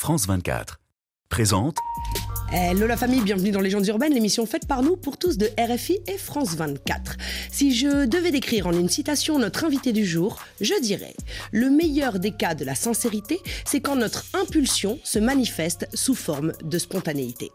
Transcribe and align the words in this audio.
France 0.00 0.26
24. 0.26 0.80
Présente 1.28 1.76
Hello 2.52 2.88
la 2.88 2.96
famille, 2.96 3.20
bienvenue 3.20 3.52
dans 3.52 3.60
Légendes 3.60 3.86
urbaines, 3.86 4.12
l'émission 4.12 4.44
faite 4.44 4.66
par 4.66 4.82
nous 4.82 4.96
pour 4.96 5.18
tous 5.18 5.38
de 5.38 5.48
RFI 5.56 6.00
et 6.08 6.18
France 6.18 6.56
24. 6.56 7.16
Si 7.48 7.72
je 7.72 8.06
devais 8.06 8.32
décrire 8.32 8.66
en 8.66 8.72
une 8.72 8.88
citation 8.88 9.38
notre 9.38 9.64
invité 9.64 9.92
du 9.92 10.04
jour, 10.04 10.36
je 10.60 10.74
dirais 10.82 11.14
Le 11.52 11.70
meilleur 11.70 12.18
des 12.18 12.32
cas 12.32 12.56
de 12.56 12.64
la 12.64 12.74
sincérité, 12.74 13.38
c'est 13.64 13.80
quand 13.80 13.94
notre 13.94 14.24
impulsion 14.34 14.98
se 15.04 15.20
manifeste 15.20 15.86
sous 15.94 16.16
forme 16.16 16.52
de 16.64 16.78
spontanéité. 16.78 17.52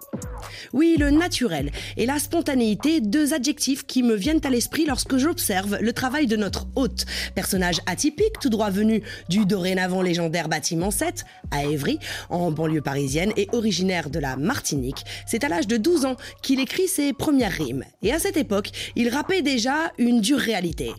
Oui, 0.72 0.96
le 0.98 1.12
naturel 1.12 1.72
et 1.98 2.06
la 2.06 2.18
spontanéité, 2.18 3.02
deux 3.02 3.34
adjectifs 3.34 3.86
qui 3.86 4.02
me 4.02 4.16
viennent 4.16 4.46
à 4.46 4.50
l'esprit 4.50 4.86
lorsque 4.86 5.18
j'observe 5.18 5.78
le 5.82 5.92
travail 5.92 6.26
de 6.26 6.38
notre 6.38 6.68
hôte, 6.76 7.06
personnage 7.34 7.82
atypique 7.86 8.40
tout 8.40 8.50
droit 8.50 8.70
venu 8.70 9.04
du 9.28 9.46
dorénavant 9.46 10.02
légendaire 10.02 10.48
bâtiment 10.48 10.92
7 10.92 11.26
à 11.52 11.66
Évry, 11.66 12.00
en 12.30 12.50
banlieue 12.52 12.82
parisienne 12.82 13.34
et 13.36 13.50
originaire 13.52 14.10
de 14.10 14.20
la 14.20 14.38
Martinique. 14.38 14.85
C'est 15.26 15.44
à 15.44 15.50
l'âge 15.50 15.68
de 15.68 15.78
12 15.78 16.06
ans 16.06 16.16
qu'il 16.42 16.60
écrit 16.60 16.88
ses 16.88 17.14
premières 17.14 17.52
rimes. 17.52 17.86
Et 18.02 18.12
à 18.12 18.20
cette 18.20 18.38
époque, 18.38 18.72
il 18.96 19.10
rappait 19.10 19.42
déjà 19.42 19.92
une 19.98 20.22
dure 20.22 20.40
réalité. 20.40 20.92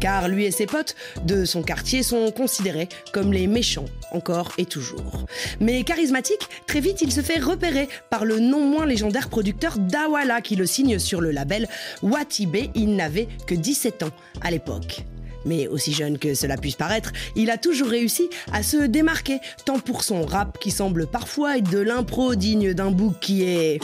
Car 0.00 0.28
lui 0.28 0.44
et 0.44 0.50
ses 0.50 0.66
potes 0.66 0.96
de 1.24 1.44
son 1.44 1.62
quartier 1.62 2.02
sont 2.02 2.30
considérés 2.30 2.88
comme 3.12 3.32
les 3.32 3.46
méchants, 3.46 3.86
encore 4.12 4.52
et 4.58 4.66
toujours. 4.66 5.24
Mais 5.60 5.82
charismatique, 5.82 6.46
très 6.66 6.80
vite 6.80 7.00
il 7.00 7.10
se 7.10 7.22
fait 7.22 7.38
repérer 7.38 7.88
par 8.10 8.26
le 8.26 8.38
non 8.38 8.68
moins 8.68 8.84
légendaire 8.84 9.30
producteur 9.30 9.78
Dawala 9.78 10.42
qui 10.42 10.56
le 10.56 10.66
signe 10.66 10.98
sur 10.98 11.20
le 11.22 11.30
label 11.30 11.68
Watibé. 12.02 12.70
Il 12.74 12.96
n'avait 12.96 13.28
que 13.46 13.54
17 13.54 14.02
ans 14.02 14.10
à 14.42 14.50
l'époque. 14.50 15.04
Mais 15.44 15.68
aussi 15.68 15.92
jeune 15.92 16.18
que 16.18 16.34
cela 16.34 16.56
puisse 16.56 16.76
paraître, 16.76 17.12
il 17.36 17.50
a 17.50 17.58
toujours 17.58 17.88
réussi 17.88 18.28
à 18.52 18.62
se 18.62 18.76
démarquer, 18.76 19.40
tant 19.64 19.78
pour 19.78 20.02
son 20.04 20.24
rap 20.24 20.58
qui 20.58 20.70
semble 20.70 21.06
parfois 21.06 21.58
être 21.58 21.70
de 21.70 21.78
l'impro 21.78 22.34
digne 22.34 22.74
d'un 22.74 22.90
bouc 22.90 23.14
qui 23.20 23.42
est... 23.42 23.80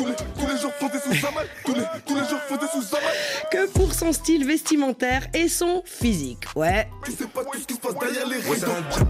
que 3.51 3.71
pour 3.73 3.95
son 3.95 4.13
style 4.13 4.47
vestimentaire 4.47 5.27
et 5.35 5.49
son 5.49 5.83
physique. 5.85 6.45
Ouais. 6.57 6.89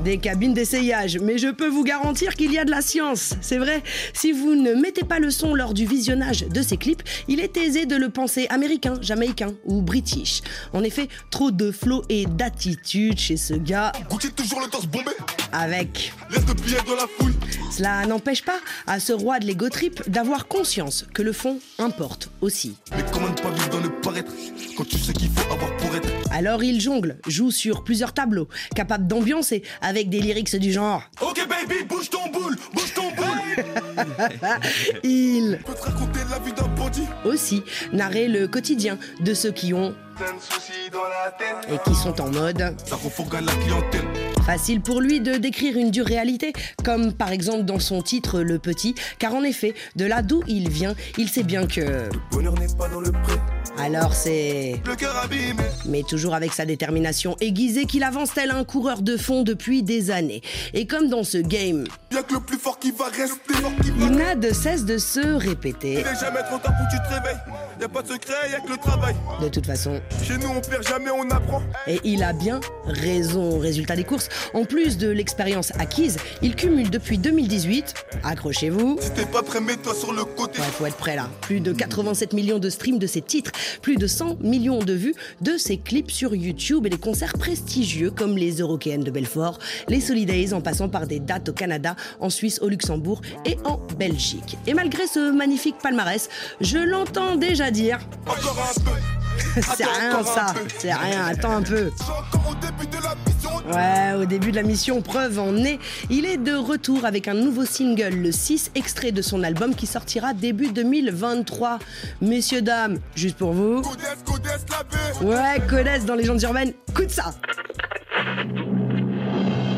Des 0.04 0.18
cabines 0.18 0.54
d'essayage, 0.54 1.18
mais 1.18 1.38
je 1.38 1.48
peux 1.48 1.68
vous 1.68 1.84
garantir 1.84 2.34
qu'il 2.34 2.52
y 2.52 2.58
a 2.58 2.64
de 2.64 2.70
la 2.70 2.82
science. 2.82 3.34
C'est 3.40 3.58
vrai, 3.58 3.82
si 4.12 4.32
vous 4.32 4.54
ne 4.54 4.74
mettez 4.74 5.04
pas 5.04 5.18
le 5.18 5.30
son 5.30 5.54
lors 5.54 5.74
du 5.74 5.86
visionnage 5.86 6.46
de 6.46 6.62
ces 6.62 6.76
clips, 6.76 7.02
il 7.28 7.40
est 7.40 7.56
aisé 7.56 7.86
de 7.86 7.96
le 7.96 8.10
penser 8.10 8.46
américain, 8.50 8.94
jamaïcain 9.00 9.54
ou 9.64 9.82
british. 9.82 10.42
En 10.72 10.82
effet, 10.82 11.08
trop 11.30 11.50
de 11.50 11.70
flow 11.70 12.02
et 12.08 12.26
d'attitude 12.40 13.18
chez 13.18 13.36
ce 13.36 13.52
gars. 13.52 13.92
toujours 14.34 14.62
le 14.62 14.68
torse 14.68 14.86
bombé. 14.86 15.10
Avec. 15.52 16.12
Laisse 16.30 16.44
de 16.44 16.52
dans 16.86 16.94
la 16.96 17.06
fouille. 17.18 17.34
Cela 17.70 18.04
n'empêche 18.06 18.44
pas 18.44 18.58
à 18.86 19.00
ce 19.00 19.12
roi 19.12 19.38
de 19.38 19.46
l'ego 19.46 19.68
trip 19.68 20.08
d'avoir 20.08 20.48
conscience 20.48 21.06
que 21.14 21.22
le 21.22 21.32
fond 21.32 21.58
importe 21.78 22.30
aussi. 22.40 22.76
Mais 22.96 23.04
comment 23.12 23.28
ne 23.28 23.34
pas 23.34 23.50
vivre 23.50 23.68
dans 23.70 23.80
le 23.80 23.90
paraître 23.90 24.32
quand 24.76 24.88
tu 24.88 24.98
sais 24.98 25.12
qu'il 25.12 25.30
faut 25.30 25.52
avoir 25.52 25.74
pour 25.76 25.94
être? 25.94 26.08
Alors 26.32 26.62
il 26.62 26.80
jongle, 26.80 27.16
joue 27.26 27.50
sur 27.50 27.84
plusieurs 27.84 28.12
tableaux, 28.12 28.48
capable 28.74 29.06
d'ambiancer 29.06 29.62
avec 29.80 30.10
des 30.10 30.20
lyrics 30.20 30.56
du 30.56 30.72
genre. 30.72 31.02
Ok 31.20 31.46
baby, 31.48 31.84
bouge 31.84 32.10
ton 32.10 32.28
boule, 32.30 32.56
bouge 32.74 32.94
ton 32.94 33.10
boule. 33.12 33.64
Il 35.04 35.58
Peut 35.64 35.74
te 35.74 35.82
raconter 35.82 36.20
la 36.30 36.38
vie 36.38 36.52
d'un 36.52 36.68
bandit. 36.68 37.06
aussi 37.24 37.62
narrer 37.92 38.28
le 38.28 38.48
quotidien 38.48 38.98
de 39.20 39.34
ceux 39.34 39.52
qui 39.52 39.74
ont 39.74 39.90
de 39.90 41.74
et 41.74 41.78
qui 41.84 41.94
sont 41.94 42.20
en 42.20 42.30
mode. 42.30 42.74
Ça 42.86 42.96
la 43.40 43.52
clientèle. 43.52 44.39
Facile 44.44 44.80
pour 44.80 45.00
lui 45.00 45.20
de 45.20 45.34
décrire 45.36 45.76
une 45.76 45.90
dure 45.90 46.06
réalité, 46.06 46.52
comme 46.84 47.12
par 47.12 47.30
exemple 47.30 47.64
dans 47.64 47.78
son 47.78 48.02
titre 48.02 48.40
Le 48.40 48.58
Petit, 48.58 48.94
car 49.18 49.34
en 49.34 49.42
effet, 49.42 49.74
de 49.96 50.04
là 50.04 50.22
d'où 50.22 50.42
il 50.48 50.68
vient, 50.68 50.94
il 51.18 51.28
sait 51.28 51.42
bien 51.42 51.66
que... 51.66 52.08
Bonheur 52.32 52.54
n'est 52.54 52.66
pas 52.76 52.88
dans 52.88 53.00
le 53.00 53.12
pré. 53.12 53.34
Alors 53.78 54.14
c'est... 54.14 54.80
Le 54.86 54.96
cœur 54.96 55.16
abîmé. 55.16 55.62
Mais 55.86 56.02
toujours 56.02 56.34
avec 56.34 56.52
sa 56.52 56.64
détermination 56.64 57.36
aiguisée 57.40 57.84
qu'il 57.84 58.02
avance 58.02 58.34
tel 58.34 58.50
un 58.50 58.64
coureur 58.64 59.02
de 59.02 59.16
fond 59.16 59.42
depuis 59.42 59.82
des 59.82 60.10
années. 60.10 60.42
Et 60.74 60.86
comme 60.86 61.08
dans 61.08 61.24
ce 61.24 61.38
game, 61.38 61.84
Y'a 62.12 62.22
que 62.22 62.34
le 62.34 62.40
plus 62.40 62.58
fort 62.58 62.78
qui 62.78 62.90
va 62.90 63.04
rester. 63.06 63.54
Fort 63.54 63.72
qui 63.82 63.90
va 63.90 64.06
il 64.06 64.10
n'a 64.10 64.34
de 64.34 64.52
cesse 64.52 64.84
de 64.84 64.98
se 64.98 65.20
répéter. 65.20 65.92
Il 65.92 65.98
est 66.00 66.20
jamais 66.20 66.42
trop 66.42 66.58
tard 66.58 66.74
pour 66.76 66.86
que 66.88 66.96
tu 66.96 67.08
te 67.08 67.14
réveilles. 67.14 67.40
Y'a 67.80 67.88
pas 67.88 68.02
de 68.02 68.08
secret, 68.08 68.50
y'a 68.50 68.60
que 68.60 68.70
le 68.70 68.76
travail. 68.76 69.14
De 69.40 69.48
toute 69.48 69.64
façon, 69.64 70.00
Chez 70.22 70.36
nous, 70.36 70.48
on 70.48 70.60
perd 70.60 70.86
jamais, 70.86 71.10
on 71.10 71.30
apprend. 71.30 71.62
Et 71.86 72.00
il 72.04 72.22
a 72.22 72.32
bien 72.32 72.60
raison. 72.84 73.58
Résultat 73.58 73.94
des 73.96 74.04
courses, 74.04 74.28
en 74.54 74.64
plus 74.64 74.98
de 74.98 75.08
l'expérience 75.08 75.72
acquise, 75.78 76.18
il 76.42 76.54
cumule 76.54 76.90
depuis 76.90 77.18
2018, 77.18 77.94
accrochez-vous, 78.24 78.98
Si 79.00 79.10
t'es 79.12 79.26
pas 79.26 79.42
prêt, 79.42 79.60
mets-toi 79.60 79.94
sur 79.94 80.12
le 80.12 80.24
côté. 80.24 80.60
Ouais, 80.60 80.66
faut 80.66 80.86
être 80.86 80.96
prêt 80.96 81.16
là. 81.16 81.28
Plus 81.40 81.60
de 81.60 81.72
87 81.72 82.32
millions 82.32 82.58
de 82.58 82.70
streams 82.70 82.98
de 82.98 83.06
ses 83.06 83.22
titres, 83.22 83.52
plus 83.82 83.96
de 83.96 84.06
100 84.06 84.38
millions 84.40 84.80
de 84.80 84.92
vues 84.92 85.14
de 85.40 85.56
ses 85.56 85.78
clips 85.78 86.10
sur 86.10 86.34
YouTube 86.34 86.86
et 86.86 86.90
des 86.90 86.98
concerts 86.98 87.34
prestigieux 87.34 88.10
comme 88.10 88.36
les 88.36 88.60
Eurokéennes 88.60 89.04
de 89.04 89.10
Belfort, 89.10 89.58
les 89.88 90.00
Solidays 90.00 90.52
en 90.52 90.60
passant 90.60 90.88
par 90.88 91.06
des 91.06 91.20
dates 91.20 91.48
au 91.48 91.52
Canada, 91.52 91.96
en 92.20 92.30
Suisse, 92.30 92.60
au 92.62 92.68
Luxembourg 92.68 93.20
et 93.44 93.56
en 93.64 93.80
Belgique. 93.98 94.56
Et 94.66 94.74
malgré 94.74 95.06
ce 95.06 95.32
magnifique 95.32 95.76
palmarès, 95.82 96.28
je 96.60 96.78
l'entends 96.78 97.36
déjà 97.36 97.70
dire 97.70 97.98
Encore 98.26 98.72
un 98.76 98.80
peu. 98.80 99.29
c'est 99.76 99.84
rien 99.84 100.22
ça, 100.24 100.46
c'est 100.78 100.92
rien, 100.92 101.26
attends 101.26 101.56
un 101.56 101.62
peu. 101.62 101.90
Je 101.98 102.04
suis 102.04 102.12
encore 102.12 102.50
au 102.50 102.54
début 102.54 102.86
de 102.86 103.02
la 103.02 103.14
mission. 103.26 103.50
Ouais, 103.72 104.22
au 104.22 104.24
début 104.24 104.50
de 104.50 104.56
la 104.56 104.62
mission, 104.62 105.02
preuve 105.02 105.38
en 105.38 105.56
est. 105.56 105.78
Il 106.08 106.26
est 106.26 106.36
de 106.36 106.54
retour 106.54 107.04
avec 107.04 107.28
un 107.28 107.34
nouveau 107.34 107.64
single, 107.64 108.14
le 108.14 108.32
6, 108.32 108.72
extrait 108.74 109.12
de 109.12 109.22
son 109.22 109.42
album 109.42 109.74
qui 109.74 109.86
sortira 109.86 110.34
début 110.34 110.72
2023. 110.72 111.78
Messieurs, 112.20 112.62
dames, 112.62 112.98
juste 113.14 113.36
pour 113.36 113.52
vous. 113.52 113.82
Codès, 113.82 114.04
codès. 114.24 115.24
Ouais, 115.24 115.60
connaissent 115.68 116.06
dans 116.06 116.14
les 116.14 116.24
gens 116.24 116.38
urbaines, 116.38 116.72
écoute 116.88 117.10
ça 117.10 117.34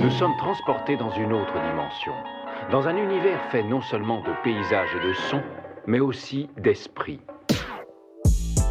Nous 0.03 0.11
sommes 0.11 0.37
transportés 0.39 0.97
dans 0.97 1.12
une 1.15 1.33
autre 1.33 1.53
dimension, 1.53 2.12
dans 2.71 2.87
un 2.87 2.97
univers 2.97 3.41
fait 3.50 3.62
non 3.62 3.81
seulement 3.83 4.21
de 4.23 4.31
paysages 4.44 4.91
et 4.94 5.09
de 5.09 5.15
sons, 5.31 5.43
mais 5.87 6.00
aussi 6.00 6.49
d'esprit. 6.59 7.21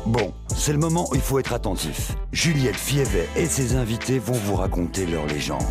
Bon, 0.08 0.34
c'est 0.48 0.74
le 0.74 0.80
moment 0.80 1.08
où 1.12 1.16
il 1.16 1.22
faut 1.22 1.38
être 1.38 1.54
attentif. 1.54 2.16
Juliette 2.32 2.76
Fievet 2.76 3.30
et 3.36 3.46
ses 3.46 3.76
invités 3.76 4.18
vont 4.18 4.34
vous 4.34 4.56
raconter 4.56 5.06
leur 5.06 5.28
légende. 5.28 5.62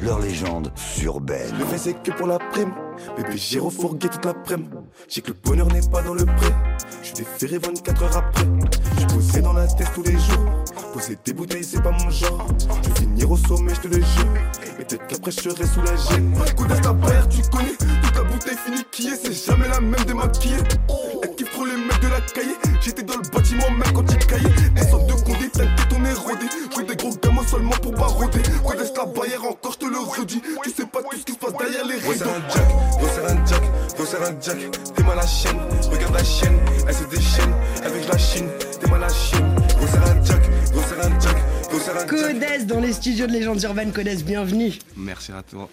Leur 0.00 0.20
légende 0.20 0.72
urbaine. 1.02 1.52
Le 1.58 1.64
fait 1.64 1.78
c'est 1.78 2.02
que 2.02 2.12
pour 2.12 2.28
la 2.28 2.38
prime. 2.38 2.72
Bébé, 3.16 3.36
j'ai 3.36 3.58
refourgué 3.58 4.08
toute 4.08 4.24
l'après-midi. 4.24 4.70
J'ai 5.08 5.22
que 5.22 5.28
le 5.28 5.36
bonheur 5.42 5.66
n'est 5.72 5.88
pas 5.90 6.02
dans 6.02 6.14
le 6.14 6.24
pré. 6.24 6.52
Je 7.02 7.14
déféré 7.14 7.58
24 7.58 8.02
heures 8.04 8.16
après. 8.16 8.44
Je 8.98 9.06
poserai 9.06 9.42
dans 9.42 9.54
la 9.54 9.66
tête 9.66 9.90
tous 9.92 10.04
les 10.04 10.12
jours. 10.12 10.64
Poser 10.92 11.18
des 11.24 11.32
bouteilles, 11.32 11.64
c'est 11.64 11.82
pas 11.82 11.90
mon 11.90 12.10
genre. 12.10 12.46
Je 12.82 13.00
finir 13.00 13.30
au 13.30 13.36
sommet, 13.36 13.74
je 13.74 13.80
te 13.80 13.88
le 13.88 14.00
jure. 14.00 14.34
Et 14.68 14.84
peut-être 14.84 15.06
qu'après, 15.08 15.30
je 15.32 15.40
serai 15.40 15.66
soulagé. 15.66 16.22
Coup 16.56 16.64
ta 16.66 16.92
barrière, 16.92 17.28
tu 17.28 17.42
connais. 17.50 17.76
Toute 18.40 18.48
la 18.48 18.54
bouteille 18.54 18.58
finie 18.64 18.84
qui 18.90 19.08
est, 19.08 19.16
c'est 19.16 19.50
jamais 19.52 19.68
la 19.68 19.80
même 19.80 20.04
démaquillée. 20.06 20.56
Elle 21.22 21.34
kiffe 21.34 21.50
trop 21.50 21.66
les 21.66 21.76
mecs 21.76 22.00
de 22.00 22.08
la 22.08 22.20
cahier. 22.20 22.54
J'étais 22.80 23.02
dans 23.02 23.16
le 23.16 23.28
bâtiment, 23.30 23.70
même 23.70 23.92
quand 23.92 24.10
il 24.10 24.26
caillait. 24.26 24.70
Descends 24.74 25.06
de 25.06 25.12
condé, 25.12 25.48
t'inquiète, 25.50 25.88
on 25.98 26.04
est 26.04 26.12
rodé. 26.12 26.46
Jouer 26.72 26.84
des 26.84 26.96
gros 26.96 27.14
gamins 27.22 27.46
seulement 27.46 27.76
pour 27.82 27.92
baroder. 27.92 28.40
Connaisse 28.66 28.92
la 28.96 29.04
barrière, 29.06 29.44
encore, 29.44 29.72
je 29.72 29.78
te 29.78 29.86
le 29.86 29.98
redis. 29.98 30.42
Tu 30.62 30.70
sais 30.70 30.86
pas 30.86 31.00
tout 31.02 31.16
ce 31.18 31.24
qui 31.24 31.32
se 31.32 31.38
passe 31.38 31.52
derrière 31.58 31.84
les 31.84 31.96
rideaux. 31.96 32.24
un 32.30 32.48
jack, 32.48 32.68
resserre 33.00 33.30
un 33.30 33.46
jack, 33.46 33.62
resserre 33.98 34.22
un 34.22 34.40
jack. 34.40 34.94
T'es 34.94 35.02
mal 35.02 35.16
la 35.16 35.26
chienne, 35.26 35.58
regarde 35.90 36.14
la 36.14 36.24
chienne. 36.24 36.58
Elle 36.88 36.94
se 36.94 37.04
déchaîne, 37.04 37.54
avec 37.84 38.08
la 38.08 38.18
chine. 38.18 38.48
T'es 38.80 38.90
mal 38.90 39.00
la 39.00 39.08
chienne, 39.08 39.54
resserre 39.80 40.06
un 40.06 40.24
jack, 40.24 40.42
resserre 40.74 41.06
un 41.06 41.20
jack, 41.20 41.36
resserre 41.72 41.96
un 41.96 42.00
jack. 42.00 42.08
Codès 42.08 42.64
dans 42.64 42.80
les 42.80 42.92
studios 42.92 43.26
de 43.26 43.32
Légendes 43.32 43.62
Urbaines, 43.62 43.92
Codès, 43.92 44.22
bienvenue. 44.22 44.72
Merci 44.96 45.32
à 45.32 45.42
toi. 45.42 45.68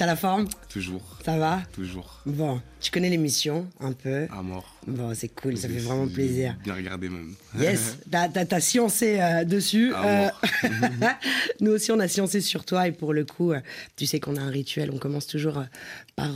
T'as 0.00 0.06
la 0.06 0.16
forme 0.16 0.48
Toujours, 0.70 1.02
Ça 1.22 1.36
va 1.36 1.60
toujours. 1.74 2.22
Bon, 2.24 2.62
tu 2.80 2.90
connais 2.90 3.10
l'émission, 3.10 3.68
un 3.80 3.92
peu. 3.92 4.28
À 4.30 4.40
mort. 4.40 4.74
Bon, 4.86 5.12
c'est 5.14 5.28
cool, 5.28 5.58
ça 5.58 5.68
fait 5.68 5.76
vraiment 5.76 6.08
plaisir. 6.08 6.56
Bien 6.64 6.72
regardé 6.72 7.10
même. 7.10 7.34
Yes, 7.58 7.98
t'as, 8.10 8.30
t'as, 8.30 8.46
t'as 8.46 8.60
sciencé 8.60 9.20
euh, 9.20 9.44
dessus. 9.44 9.92
Euh, 9.94 10.30
nous 11.60 11.72
aussi, 11.72 11.92
on 11.92 11.98
a 11.98 12.08
sciencé 12.08 12.40
sur 12.40 12.64
toi 12.64 12.88
et 12.88 12.92
pour 12.92 13.12
le 13.12 13.26
coup, 13.26 13.52
euh, 13.52 13.60
tu 13.94 14.06
sais 14.06 14.20
qu'on 14.20 14.36
a 14.36 14.40
un 14.40 14.48
rituel. 14.48 14.90
On 14.90 14.96
commence 14.96 15.26
toujours 15.26 15.58
euh, 15.58 15.64
par 16.16 16.30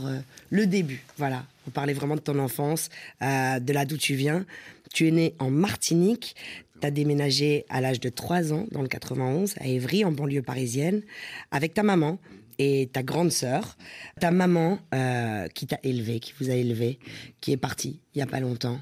le 0.51 0.67
début. 0.67 1.03
Voilà, 1.17 1.43
on 1.67 1.71
parlait 1.71 1.93
vraiment 1.93 2.17
de 2.17 2.21
ton 2.21 2.37
enfance, 2.37 2.89
de 3.19 3.73
là 3.73 3.85
d'où 3.85 3.97
tu 3.97 4.13
viens. 4.13 4.45
Tu 4.93 5.07
es 5.07 5.11
né 5.11 5.33
en 5.39 5.49
Martinique. 5.49 6.35
Tu 6.81 6.85
as 6.85 6.91
déménagé 6.91 7.65
à 7.69 7.81
l'âge 7.81 7.99
de 7.99 8.09
3 8.09 8.53
ans 8.53 8.67
dans 8.71 8.83
le 8.83 8.87
91 8.87 9.55
à 9.59 9.65
Évry, 9.65 10.05
en 10.05 10.11
banlieue 10.11 10.43
parisienne, 10.43 11.01
avec 11.49 11.73
ta 11.73 11.81
maman 11.81 12.19
et 12.59 12.89
ta 12.91 13.03
grande 13.03 13.31
sœur. 13.31 13.77
Ta 14.19 14.31
maman 14.31 14.79
euh, 14.93 15.47
qui 15.49 15.67
t'a 15.67 15.79
élevé, 15.83 16.19
qui 16.19 16.33
vous 16.39 16.49
a 16.49 16.53
élevé, 16.53 16.99
qui 17.41 17.51
est 17.51 17.57
partie 17.57 17.99
il 18.13 18.19
y 18.19 18.21
a 18.21 18.27
pas 18.27 18.39
longtemps 18.39 18.79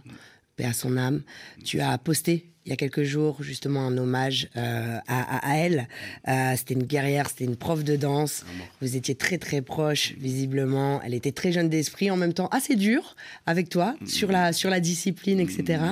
paix 0.56 0.66
à 0.66 0.74
son 0.74 0.98
âme. 0.98 1.24
Tu 1.64 1.80
as 1.80 1.98
posté 1.98 2.54
il 2.66 2.70
y 2.70 2.74
a 2.74 2.78
quelques 2.78 3.04
jours 3.04 3.44
justement 3.44 3.82
un 3.82 3.98
hommage 3.98 4.48
euh, 4.56 4.98
à, 5.08 5.52
à, 5.52 5.58
elle. 5.58 5.88
Euh, 6.28 6.54
c'était 6.56 6.76
une 6.76 6.84
guerrière, 6.84 7.30
c'était 7.30 7.44
une 7.44 7.58
prof 7.58 7.84
de 7.84 7.98
danse. 7.98 8.46
Vous 8.82 8.96
étiez 8.96 9.16
très 9.16 9.38
très 9.38 9.62
proche 9.62 10.14
visiblement. 10.18 11.02
Elle 11.04 11.14
était 11.14 11.34
très 11.34 11.52
jeune 11.52 11.68
d'esprit, 11.68 12.10
en 12.10 12.16
même 12.16 12.34
temps 12.34 12.48
assez 12.48 12.76
dure 12.76 13.16
avec 13.46 13.68
toi 13.68 13.96
sur 14.06 14.32
la 14.32 14.54
sur 14.54 14.70
la 14.70 14.80
discipline, 14.80 15.40
etc. 15.40 15.84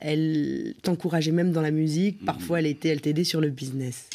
Elle 0.00 0.74
t'encourageait 0.82 1.32
même 1.32 1.52
dans 1.52 1.62
la 1.62 1.70
musique. 1.70 2.22
Parfois, 2.24 2.58
elle 2.58 2.66
était, 2.66 2.90
elle 2.90 3.00
t'aidait 3.00 3.24
sur 3.24 3.40
le 3.40 3.48
business. 3.48 4.10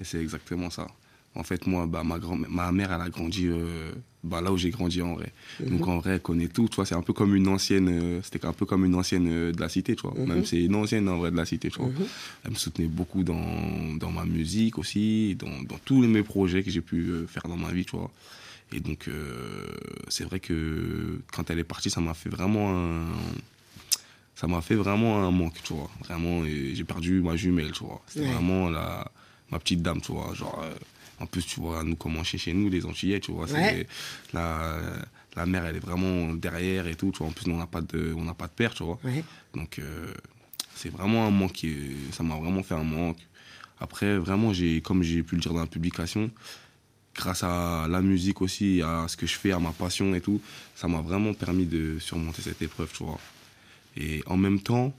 Et 0.00 0.04
c'est 0.04 0.20
exactement 0.20 0.70
ça. 0.70 0.88
En 1.36 1.42
fait, 1.42 1.66
moi, 1.66 1.86
bah, 1.86 2.02
ma, 2.02 2.18
grand 2.18 2.36
ma 2.36 2.72
mère, 2.72 2.92
elle 2.92 3.00
a 3.00 3.08
grandi 3.10 3.46
euh, 3.46 3.92
bah, 4.24 4.40
là 4.40 4.50
où 4.52 4.56
j'ai 4.56 4.70
grandi 4.70 5.02
en 5.02 5.14
vrai. 5.14 5.32
Donc 5.60 5.80
Mhm. 5.82 5.88
en 5.88 5.98
vrai, 5.98 6.10
elle 6.14 6.20
connaît 6.20 6.48
tout. 6.48 6.68
Tu 6.68 6.76
vois, 6.76 6.86
c'est 6.86 6.94
un 6.94 7.02
peu 7.02 7.12
comme 7.12 7.34
une 7.36 7.46
ancienne. 7.48 7.88
euh, 7.88 8.20
C'était 8.22 8.44
un 8.46 8.52
peu 8.52 8.64
comme 8.66 8.84
une 8.84 8.94
ancienne 8.94 9.28
euh, 9.28 9.52
de 9.52 9.60
la 9.60 9.68
cité, 9.68 9.94
tu 9.96 10.02
vois. 10.02 10.14
Mhm. 10.18 10.26
Même 10.28 10.44
c'est 10.46 10.62
une 10.62 10.74
ancienne 10.74 11.08
en 11.08 11.18
vrai 11.18 11.30
de 11.30 11.36
la 11.36 11.44
cité, 11.44 11.70
tu 11.70 11.78
vois. 11.78 11.90
Elle 12.44 12.50
me 12.52 12.56
soutenait 12.56 12.88
beaucoup 12.88 13.22
dans, 13.22 13.94
dans 13.98 14.10
ma 14.10 14.24
musique 14.24 14.78
aussi, 14.78 15.34
dans, 15.36 15.62
dans 15.62 15.78
tous 15.84 16.00
mes 16.06 16.22
projets 16.22 16.62
que 16.62 16.70
j'ai 16.70 16.80
pu 16.80 17.12
faire 17.28 17.42
dans 17.48 17.56
ma 17.56 17.70
vie, 17.70 17.84
tu 17.84 17.96
vois. 17.96 18.10
Et 18.72 18.80
donc, 18.80 19.08
c'est 20.08 20.24
vrai 20.24 20.40
que 20.40 21.20
quand 21.32 21.50
elle 21.50 21.58
est 21.60 21.64
partie, 21.64 21.90
ça 21.90 22.00
m'a 22.00 22.14
fait 22.14 22.30
vraiment 22.30 22.74
un. 22.76 23.04
Ça 24.34 24.46
m'a 24.46 24.60
fait 24.60 24.74
vraiment 24.74 25.24
un 25.24 25.30
manque, 25.30 25.62
tu 25.62 25.72
vois. 25.72 25.88
Vraiment, 26.04 26.44
j'ai 26.44 26.84
perdu 26.84 27.20
ma 27.22 27.36
jumelle, 27.36 27.72
tu 27.72 27.84
vois. 27.84 28.02
C'était 28.06 28.26
Ouais. 28.26 28.32
vraiment 28.34 28.68
la, 28.68 29.10
ma 29.50 29.58
petite 29.58 29.80
dame, 29.82 30.00
tu 30.02 30.12
vois. 30.12 30.34
Genre, 30.34 30.60
euh, 30.62 30.74
en 31.20 31.26
plus, 31.26 31.44
tu 31.46 31.60
vois, 31.60 31.82
nous, 31.82 31.96
comment 31.96 32.22
chez, 32.24 32.52
nous, 32.52 32.68
les 32.68 32.84
Antillais, 32.84 33.20
tu 33.20 33.32
vois. 33.32 33.46
Ouais. 33.50 33.86
La, 34.32 34.78
la 35.34 35.46
mère, 35.46 35.64
elle 35.66 35.76
est 35.76 35.80
vraiment 35.80 36.34
derrière 36.34 36.86
et 36.86 36.94
tout, 36.94 37.10
tu 37.12 37.18
vois. 37.18 37.28
En 37.28 37.32
plus, 37.32 37.46
nous, 37.46 37.54
on 37.54 37.58
n'a 37.58 37.66
pas, 37.66 37.80
de- 37.80 38.14
on 38.16 38.32
pas 38.34 38.46
de 38.46 38.52
père, 38.52 38.74
tu 38.74 38.84
vois. 38.84 38.98
Ouais. 39.04 39.24
Donc, 39.54 39.78
euh, 39.78 40.12
c'est 40.74 40.90
vraiment 40.90 41.26
un 41.26 41.30
manque. 41.30 41.66
Ça 42.12 42.22
m'a 42.22 42.36
vraiment 42.36 42.62
fait 42.62 42.74
un 42.74 42.84
manque. 42.84 43.18
Après, 43.78 44.16
vraiment, 44.18 44.52
j'ai, 44.52 44.80
comme 44.80 45.02
j'ai 45.02 45.22
pu 45.22 45.34
le 45.36 45.40
dire 45.42 45.52
dans 45.52 45.60
la 45.60 45.66
publication, 45.66 46.30
grâce 47.14 47.42
à 47.42 47.86
la 47.88 48.00
musique 48.00 48.40
aussi, 48.40 48.80
à 48.82 49.06
ce 49.08 49.16
que 49.16 49.26
je 49.26 49.34
fais, 49.36 49.52
à 49.52 49.58
ma 49.58 49.72
passion 49.72 50.14
et 50.14 50.20
tout, 50.20 50.40
ça 50.74 50.88
m'a 50.88 51.00
vraiment 51.02 51.34
permis 51.34 51.66
de 51.66 51.98
surmonter 51.98 52.40
cette 52.42 52.60
épreuve, 52.62 52.90
tu 52.96 53.04
vois. 53.04 53.18
Et 53.96 54.22
en 54.26 54.36
même 54.38 54.60
temps, 54.60 54.94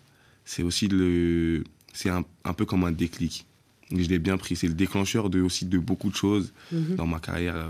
c'est 0.46 0.62
aussi 0.64 0.88
le, 0.88 1.64
c'est 1.94 2.10
un, 2.10 2.24
un 2.44 2.54
peu 2.54 2.66
comme 2.66 2.84
un 2.84 2.92
déclic. 2.92 3.47
Je 3.92 4.08
l'ai 4.10 4.20
bien 4.20 4.38
pris. 4.38 4.56
C'est 4.58 4.68
le 4.68 4.74
déclencheur 4.74 5.30
de, 5.30 5.40
aussi 5.42 5.66
de 5.66 5.78
beaucoup 5.80 6.10
de 6.10 6.16
choses 6.16 6.52
Mhm. 6.72 6.96
dans 6.96 7.08
ma 7.08 7.20
carrière, 7.20 7.56
euh, 7.56 7.70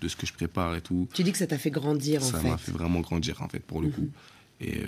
de 0.00 0.06
ce 0.08 0.14
que 0.16 0.26
je 0.26 0.32
prépare 0.32 0.76
et 0.76 0.80
tout. 0.80 1.08
Tu 1.12 1.22
dis 1.24 1.32
que 1.32 1.38
ça 1.38 1.46
t'a 1.48 1.58
fait 1.58 1.70
grandir 1.72 2.22
en 2.22 2.24
Ça 2.24 2.38
fait. 2.38 2.44
Mhm. 2.44 2.50
m'a 2.52 2.58
fait 2.58 2.72
vraiment 2.72 3.00
grandir, 3.00 3.42
en 3.42 3.48
fait, 3.48 3.60
pour 3.60 3.80
le 3.82 3.88
coup. 3.88 4.08
Et 4.60 4.78
euh, 4.78 4.86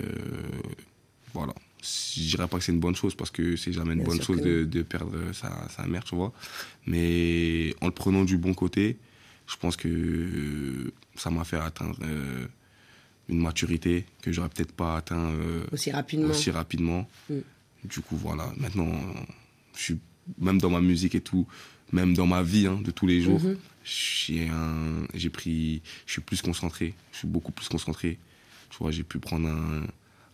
voilà. 1.33 1.53
Je 1.81 2.21
dirais 2.29 2.47
pas 2.47 2.59
que 2.59 2.63
c'est 2.63 2.71
une 2.71 2.79
bonne 2.79 2.95
chose 2.95 3.13
parce 3.13 3.29
que 3.29 3.57
c'est 3.57 3.73
jamais 3.73 3.91
une 3.93 3.99
Bien 3.99 4.07
bonne 4.07 4.21
chose 4.21 4.39
de, 4.41 4.63
de 4.63 4.81
perdre 4.83 5.17
sa, 5.33 5.67
sa 5.69 5.85
mère, 5.85 6.05
tu 6.05 6.15
vois. 6.15 6.31
Mais 6.85 7.75
en 7.81 7.87
le 7.87 7.91
prenant 7.91 8.23
du 8.23 8.37
bon 8.37 8.53
côté, 8.53 8.97
je 9.47 9.57
pense 9.57 9.75
que 9.75 10.93
ça 11.15 11.29
m'a 11.29 11.43
fait 11.43 11.57
atteindre 11.57 11.97
euh, 12.03 12.45
une 13.27 13.39
maturité 13.39 14.05
que 14.21 14.31
j'aurais 14.31 14.47
peut-être 14.47 14.71
pas 14.71 14.95
atteint 14.95 15.31
euh, 15.31 15.65
Aussi 15.73 15.91
rapidement. 15.91 16.29
aussi 16.29 16.51
rapidement. 16.51 17.09
Mm. 17.29 17.35
Du 17.83 17.99
coup, 17.99 18.15
voilà. 18.15 18.53
Maintenant, 18.57 18.89
je 19.75 19.81
suis 19.81 19.97
même 20.39 20.59
dans 20.59 20.69
ma 20.69 20.81
musique 20.81 21.15
et 21.15 21.21
tout, 21.21 21.45
même 21.91 22.13
dans 22.13 22.25
ma 22.27 22.41
vie 22.43 22.67
hein, 22.67 22.79
de 22.83 22.91
tous 22.91 23.07
les 23.07 23.21
jours, 23.21 23.41
Mhm. 23.41 23.57
j'ai 23.83 24.47
un, 24.49 25.05
j'ai 25.13 25.29
pris, 25.29 25.81
je 26.05 26.13
suis 26.13 26.21
plus 26.21 26.41
concentré. 26.41 26.93
Je 27.11 27.19
suis 27.19 27.27
beaucoup 27.27 27.51
plus 27.51 27.67
concentré. 27.67 28.17
Tu 28.69 28.77
vois, 28.79 28.91
j'ai 28.91 29.03
pu 29.03 29.19
prendre 29.19 29.47
un, 29.49 29.83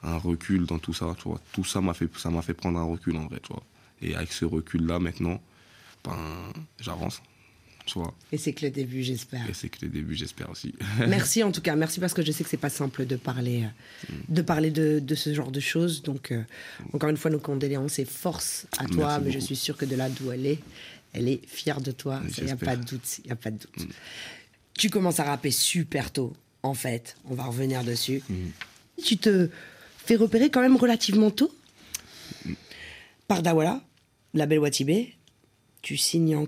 un 0.03 0.17
recul 0.17 0.65
dans 0.65 0.79
tout 0.79 0.93
ça. 0.93 1.13
Tu 1.17 1.23
vois, 1.23 1.41
tout 1.51 1.63
ça 1.65 1.81
m'a 1.81 1.93
fait, 1.93 2.09
ça 2.17 2.29
m'a 2.29 2.41
fait 2.41 2.53
prendre 2.53 2.79
un 2.79 2.83
recul 2.83 3.15
en 3.17 3.25
vrai. 3.27 3.39
Tu 3.41 3.51
vois. 3.51 3.63
Et 4.01 4.15
avec 4.15 4.31
ce 4.31 4.45
recul-là, 4.45 4.99
maintenant, 4.99 5.41
ben, 6.05 6.15
j'avance. 6.79 7.21
Et 8.31 8.37
c'est 8.37 8.53
que 8.53 8.65
le 8.65 8.71
début, 8.71 9.03
j'espère. 9.03 9.49
Et 9.49 9.53
c'est 9.53 9.69
que 9.69 9.85
le 9.85 9.89
début, 9.89 10.15
j'espère 10.15 10.49
aussi. 10.49 10.73
Merci 11.07 11.43
en 11.43 11.51
tout 11.51 11.61
cas, 11.61 11.75
merci 11.75 11.99
parce 11.99 12.13
que 12.13 12.23
je 12.23 12.31
sais 12.31 12.43
que 12.43 12.49
c'est 12.49 12.57
pas 12.57 12.69
simple 12.69 13.05
de 13.05 13.15
parler, 13.15 13.63
euh, 13.63 14.13
de 14.27 14.41
parler 14.41 14.71
de, 14.71 14.99
de 14.99 15.15
ce 15.15 15.33
genre 15.33 15.51
de 15.51 15.59
choses. 15.59 16.01
Donc, 16.03 16.31
euh, 16.31 16.43
encore 16.93 17.09
une 17.09 17.17
fois, 17.17 17.31
nos 17.31 17.39
condoléances 17.39 17.99
et 17.99 18.05
force 18.05 18.67
à 18.77 18.85
toi, 18.85 19.19
Merci 19.19 19.25
mais 19.25 19.31
je 19.31 19.39
suis 19.39 19.55
sûre 19.55 19.77
que 19.77 19.85
de 19.85 19.95
là 19.95 20.09
d'où 20.09 20.31
elle 20.31 20.45
est, 20.45 20.59
elle 21.13 21.27
est 21.27 21.45
fière 21.47 21.81
de 21.81 21.91
toi. 21.91 22.21
Il 22.37 22.45
n'y 22.45 22.51
a 22.51 22.55
pas 22.55 22.75
de 22.75 22.83
doute. 22.83 23.19
Y 23.25 23.31
a 23.31 23.35
pas 23.35 23.51
de 23.51 23.57
doute. 23.57 23.87
Tu 24.73 24.89
commences 24.89 25.19
à 25.19 25.23
rapper 25.23 25.51
super 25.51 26.11
tôt, 26.11 26.33
en 26.63 26.73
fait. 26.73 27.17
On 27.25 27.33
va 27.33 27.43
revenir 27.43 27.83
dessus. 27.83 28.21
Tu 29.03 29.17
te 29.17 29.49
fais 30.05 30.15
repérer 30.15 30.49
quand 30.49 30.61
même 30.61 30.75
relativement 30.77 31.31
tôt? 31.31 31.53
Par 33.27 33.43
Dawala, 33.43 33.81
label 34.33 34.59
Watibé. 34.59 35.15
Tu 35.81 35.97
signes 35.97 36.35
en 36.35 36.45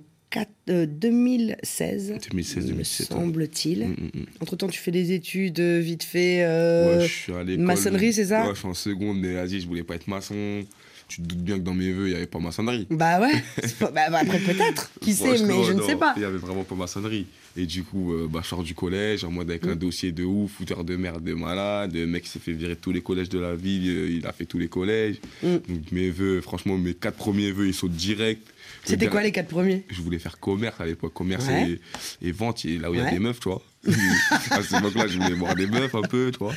euh, 0.70 0.86
2016, 0.86 2.16
2016, 2.32 2.64
me 2.64 2.70
2017, 2.72 3.10
ouais. 3.12 3.16
semble-t-il. 3.18 3.80
Mm, 3.88 3.92
mm, 3.92 4.20
mm. 4.22 4.26
Entre-temps, 4.42 4.68
tu 4.68 4.80
fais 4.80 4.92
des 4.92 5.12
études 5.12 5.60
euh, 5.60 5.80
vite 5.80 6.04
fait. 6.04 6.44
euh, 6.44 7.00
Ouais, 7.00 7.08
je 7.08 7.14
suis 7.14 7.34
à 7.34 7.44
l'école. 7.44 7.66
maçonnerie, 7.66 8.14
c'est 8.14 8.26
ça 8.26 8.44
Ouais, 8.46 8.54
je 8.54 8.60
suis 8.60 8.68
en 8.68 8.74
seconde, 8.74 9.20
mais 9.20 9.34
vas-y, 9.34 9.60
je 9.62 9.68
voulais 9.68 9.84
pas 9.84 9.96
être 9.96 10.08
maçon. 10.08 10.64
Tu 11.12 11.22
te 11.22 11.28
doutes 11.28 11.40
bien 11.44 11.58
que 11.58 11.64
dans 11.64 11.74
mes 11.74 11.92
vœux, 11.92 12.08
il 12.08 12.12
n'y 12.12 12.16
avait 12.16 12.26
pas 12.26 12.40
maçonnerie. 12.40 12.88
Bah 12.90 13.20
ouais. 13.20 13.34
Pas- 13.80 13.92
bah, 13.92 14.10
bah, 14.10 14.20
après, 14.22 14.40
peut-être. 14.40 14.90
Qui 15.02 15.14
sait, 15.14 15.44
mais 15.44 15.62
je 15.66 15.74
ne 15.74 15.82
sais 15.82 15.98
pas. 15.98 16.14
Il 16.16 16.22
y 16.22 16.26
avait 16.26 16.38
vraiment 16.38 16.64
pas 16.64 16.76
maçonnerie. 16.76 17.26
Et 17.58 17.66
du 17.66 17.84
coup, 17.84 18.14
euh, 18.14 18.30
bah, 18.32 18.40
je 18.42 18.48
sors 18.48 18.64
du 18.64 18.74
collège 18.74 19.26
en 19.26 19.30
mode 19.32 19.50
avec 19.50 19.66
un 19.68 19.76
dossier 19.76 20.14
de 20.14 20.24
ouf, 20.24 20.52
fouteur 20.54 20.86
de 20.86 20.96
merde, 20.96 21.22
de 21.22 21.34
malade. 21.34 21.94
Le 21.94 22.08
mec 22.08 22.26
s'est 22.28 22.40
fait 22.40 22.54
virer 22.54 22.78
tous 22.78 22.94
les 22.94 23.02
collèges 23.02 23.28
de 23.28 23.40
la 23.40 23.56
ville, 23.56 23.90
euh, 23.90 24.10
il 24.10 24.26
a 24.26 24.32
fait 24.32 24.46
tous 24.46 24.58
les 24.58 24.70
collèges. 24.70 25.18
Mm. 25.44 25.48
Donc 25.68 25.92
mes 25.92 26.10
vœux, 26.10 26.40
franchement, 26.40 26.78
mes 26.78 26.94
quatre 26.94 27.18
premiers 27.18 27.52
vœux, 27.52 27.68
ils 27.68 27.74
sautent 27.74 27.92
direct. 27.92 28.48
C'était 28.86 29.08
quoi 29.08 29.22
les 29.22 29.34
quatre 29.34 29.50
premiers? 29.50 29.84
Je 29.90 30.02
voulais 30.02 30.18
faire 30.20 30.40
commerce 30.40 30.80
à 30.80 30.86
l'époque, 30.86 31.14
commerce 31.14 31.46
Ouais. 31.48 31.78
et, 32.22 32.30
et 32.30 32.32
vente, 32.32 32.64
et 32.64 32.78
là 32.78 32.90
où 32.90 32.94
il 32.94 33.02
y 33.02 33.04
a 33.04 33.12
des 33.12 33.20
meufs, 33.20 33.42
tu 33.42 33.50
vois. 33.50 33.62
à 34.52 34.62
cette 34.62 34.78
époque-là, 34.80 35.08
je 35.08 35.18
voulais 35.18 35.34
voir 35.34 35.56
des 35.56 35.66
meufs 35.68 35.94
un 35.96 36.02
peu, 36.04 36.30
tu 36.32 36.40
vois. 36.40 36.54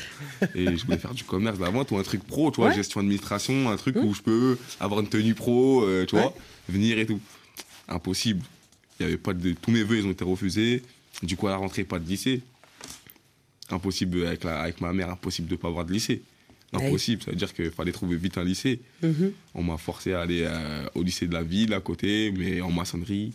Et 0.54 0.76
je 0.76 0.84
voulais 0.84 0.98
faire 0.98 1.14
du 1.14 1.24
commerce, 1.24 1.58
de 1.58 1.64
la 1.64 1.70
vente 1.70 1.90
ou 1.90 1.96
un 1.96 2.02
truc 2.02 2.22
pro, 2.24 2.50
tu 2.50 2.56
vois, 2.56 2.66
Ouais. 2.66 2.72
Mmh. 2.72 2.76
gestion 2.76 3.00
administration, 3.00 3.70
un 3.70 3.76
truc 3.76 3.96
où 3.96 4.12
je 4.14 4.20
peux 4.22 4.58
avoir 4.80 5.00
une 5.00 5.08
tenue 5.08 5.34
pro, 5.34 5.82
euh, 5.84 6.04
tu 6.06 6.16
Ouais. 6.16 6.22
vois, 6.22 6.34
venir 6.68 6.98
et 6.98 7.06
tout. 7.06 7.20
Impossible. 7.88 8.44
Il 9.00 9.04
y 9.04 9.06
avait 9.06 9.16
pas 9.18 9.32
de... 9.32 9.52
Tous 9.52 9.70
mes 9.70 9.82
vœux, 9.82 9.98
ils 9.98 10.06
ont 10.06 10.10
été 10.10 10.24
refusés. 10.24 10.82
Du 11.22 11.36
coup, 11.36 11.46
à 11.48 11.50
la 11.50 11.56
rentrée, 11.56 11.84
pas 11.84 11.98
de 11.98 12.06
lycée. 12.08 12.42
Impossible 13.70 14.26
avec, 14.26 14.44
la... 14.44 14.60
avec 14.60 14.80
ma 14.80 14.92
mère, 14.92 15.10
impossible 15.10 15.48
de 15.48 15.56
pas 15.56 15.68
avoir 15.68 15.84
de 15.84 15.92
lycée. 15.92 16.22
Impossible, 16.72 17.22
ça 17.22 17.30
veut 17.30 17.36
dire 17.36 17.54
qu'il 17.54 17.70
fallait 17.70 17.92
trouver 17.92 18.16
vite 18.16 18.36
un 18.36 18.44
lycée. 18.44 18.80
Mhm. 19.02 19.32
On 19.54 19.62
m'a 19.62 19.76
forcé 19.78 20.12
à 20.12 20.22
aller 20.22 20.42
euh, 20.44 20.84
au 20.96 21.02
lycée 21.04 21.26
de 21.28 21.32
la 21.32 21.42
ville 21.44 21.72
à 21.72 21.80
côté, 21.80 22.32
mais 22.36 22.60
en 22.60 22.70
maçonnerie. 22.72 23.32